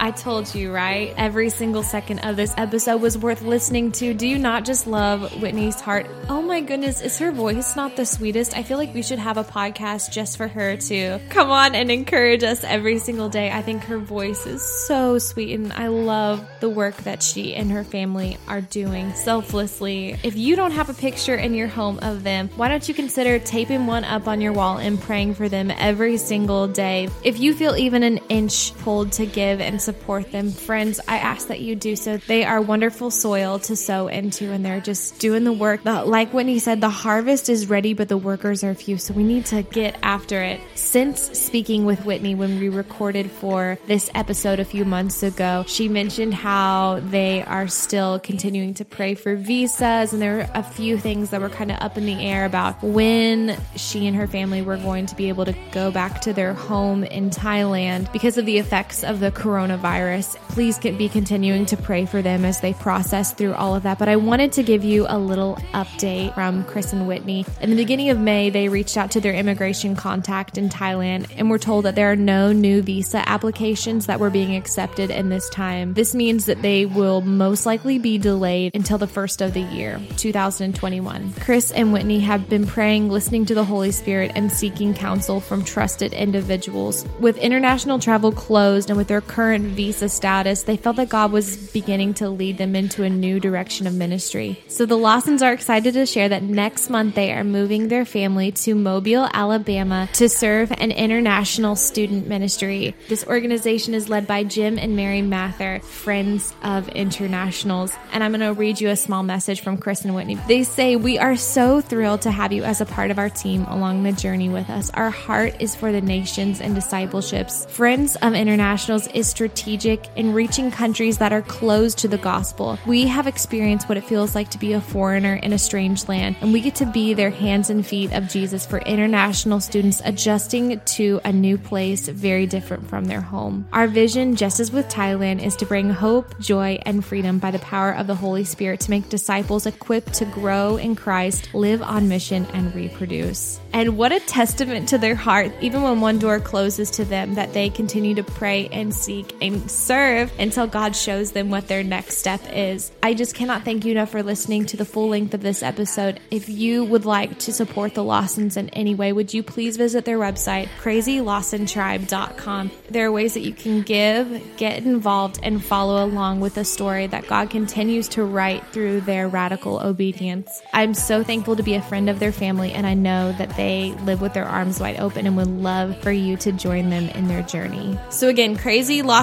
[0.01, 1.13] I told you, right?
[1.17, 4.13] Every single second of this episode was worth listening to.
[4.13, 6.07] Do you not just love Whitney's heart?
[6.29, 8.55] Oh my goodness, is her voice not the sweetest?
[8.55, 11.91] I feel like we should have a podcast just for her to come on and
[11.91, 13.51] encourage us every single day.
[13.51, 17.69] I think her voice is so sweet and I love the work that she and
[17.71, 20.17] her family are doing selflessly.
[20.23, 23.37] If you don't have a picture in your home of them, why don't you consider
[23.37, 27.09] taping one up on your wall and praying for them every single day?
[27.21, 30.51] If you feel even an inch pulled to give and support them.
[30.51, 32.17] Friends, I ask that you do so.
[32.17, 35.83] They are wonderful soil to sow into, and they're just doing the work.
[35.83, 38.99] Like Whitney said, the harvest is ready, but the workers are few.
[38.99, 40.61] So we need to get after it.
[40.75, 45.89] Since speaking with Whitney when we recorded for this episode a few months ago, she
[45.89, 50.99] mentioned how they are still continuing to pray for visas, and there were a few
[50.99, 54.61] things that were kind of up in the air about when she and her family
[54.61, 58.45] were going to be able to go back to their home in Thailand because of
[58.45, 60.35] the effects of the coronavirus coronavirus.
[60.49, 63.99] Please be continuing to pray for them as they process through all of that.
[63.99, 67.45] But I wanted to give you a little update from Chris and Whitney.
[67.61, 71.49] In the beginning of May, they reached out to their immigration contact in Thailand and
[71.49, 75.49] were told that there are no new visa applications that were being accepted in this
[75.49, 75.93] time.
[75.93, 79.99] This means that they will most likely be delayed until the first of the year,
[80.17, 81.33] 2021.
[81.39, 85.63] Chris and Whitney have been praying, listening to the Holy Spirit, and seeking counsel from
[85.63, 87.05] trusted individuals.
[87.19, 91.57] With international travel closed and with their current visa status, they felt that God was
[91.71, 94.61] beginning to lead them into a new direction of ministry.
[94.67, 98.51] So the Lawsons are excited to share that next month they are moving their family
[98.51, 102.95] to Mobile, Alabama to serve an international student ministry.
[103.07, 107.93] This organization is led by Jim and Mary Mather, Friends of Internationals.
[108.11, 110.35] And I'm going to read you a small message from Chris and Whitney.
[110.47, 113.65] They say, We are so thrilled to have you as a part of our team
[113.65, 114.89] along the journey with us.
[114.91, 117.65] Our heart is for the nations and discipleships.
[117.67, 122.79] Friends of Internationals is strategic strategic in reaching countries that are closed to the gospel.
[122.85, 126.37] We have experienced what it feels like to be a foreigner in a strange land,
[126.39, 130.79] and we get to be their hands and feet of Jesus for international students adjusting
[130.79, 133.67] to a new place very different from their home.
[133.73, 137.59] Our vision, just as with Thailand, is to bring hope, joy, and freedom by the
[137.59, 142.07] power of the Holy Spirit to make disciples equipped to grow in Christ, live on
[142.07, 143.59] mission, and reproduce.
[143.73, 147.53] And what a testament to their heart, even when one door closes to them, that
[147.53, 152.17] they continue to pray and seek and serve until God shows them what their next
[152.17, 152.91] step is.
[153.01, 156.19] I just cannot thank you enough for listening to the full length of this episode.
[156.31, 160.05] If you would like to support the Lawsons in any way, would you please visit
[160.05, 162.71] their website, crazylawsontribe.com?
[162.89, 167.07] There are ways that you can give, get involved, and follow along with the story
[167.07, 170.61] that God continues to write through their radical obedience.
[170.73, 173.93] I'm so thankful to be a friend of their family, and I know that they
[174.03, 177.27] live with their arms wide open and would love for you to join them in
[177.27, 177.97] their journey.
[178.09, 178.55] So, again,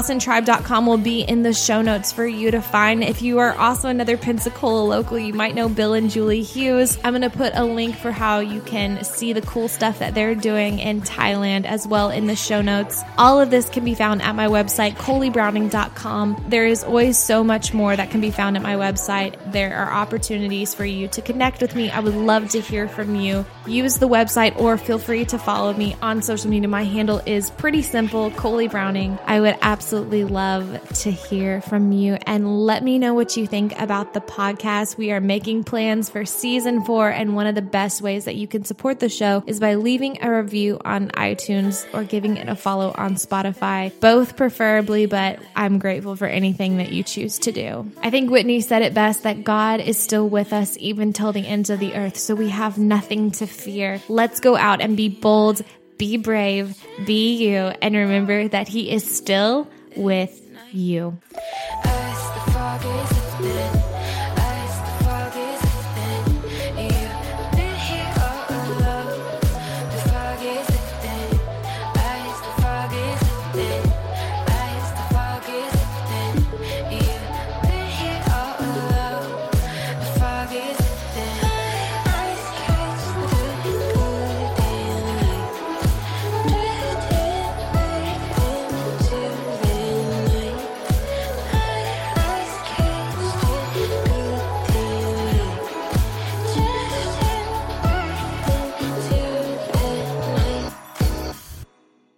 [0.07, 3.03] crazylawsontribe.com will be in the show notes for you to find.
[3.03, 6.99] If you are also another Pensacola local, you might know Bill and Julie Hughes.
[7.03, 10.15] I'm going to put a link for how you can see the cool stuff that
[10.15, 13.03] they're doing in Thailand as well in the show notes.
[13.19, 16.45] All of this can be found at my website, coleybrowning.com.
[16.49, 19.53] There is always so much more that can be found at my website.
[19.53, 21.91] There are opportunities for you to connect with me.
[21.91, 23.45] I would love to hear from you.
[23.67, 26.69] Use the website or feel free to follow me on social media.
[26.69, 29.19] My handle is pretty simple, Coley Browning.
[29.27, 29.57] I would
[29.97, 34.21] absolutely love to hear from you and let me know what you think about the
[34.21, 34.99] podcast.
[34.99, 38.47] We are making plans for season four, and one of the best ways that you
[38.47, 42.55] can support the show is by leaving a review on iTunes or giving it a
[42.55, 47.91] follow on Spotify, both preferably, but I'm grateful for anything that you choose to do.
[48.03, 51.47] I think Whitney said it best that God is still with us even till the
[51.47, 54.03] ends of the earth, so we have nothing to fear.
[54.11, 55.63] Let's go out and be bold,
[55.97, 59.67] be brave, be you, and remember that He is still
[59.97, 60.41] with
[60.73, 61.19] you.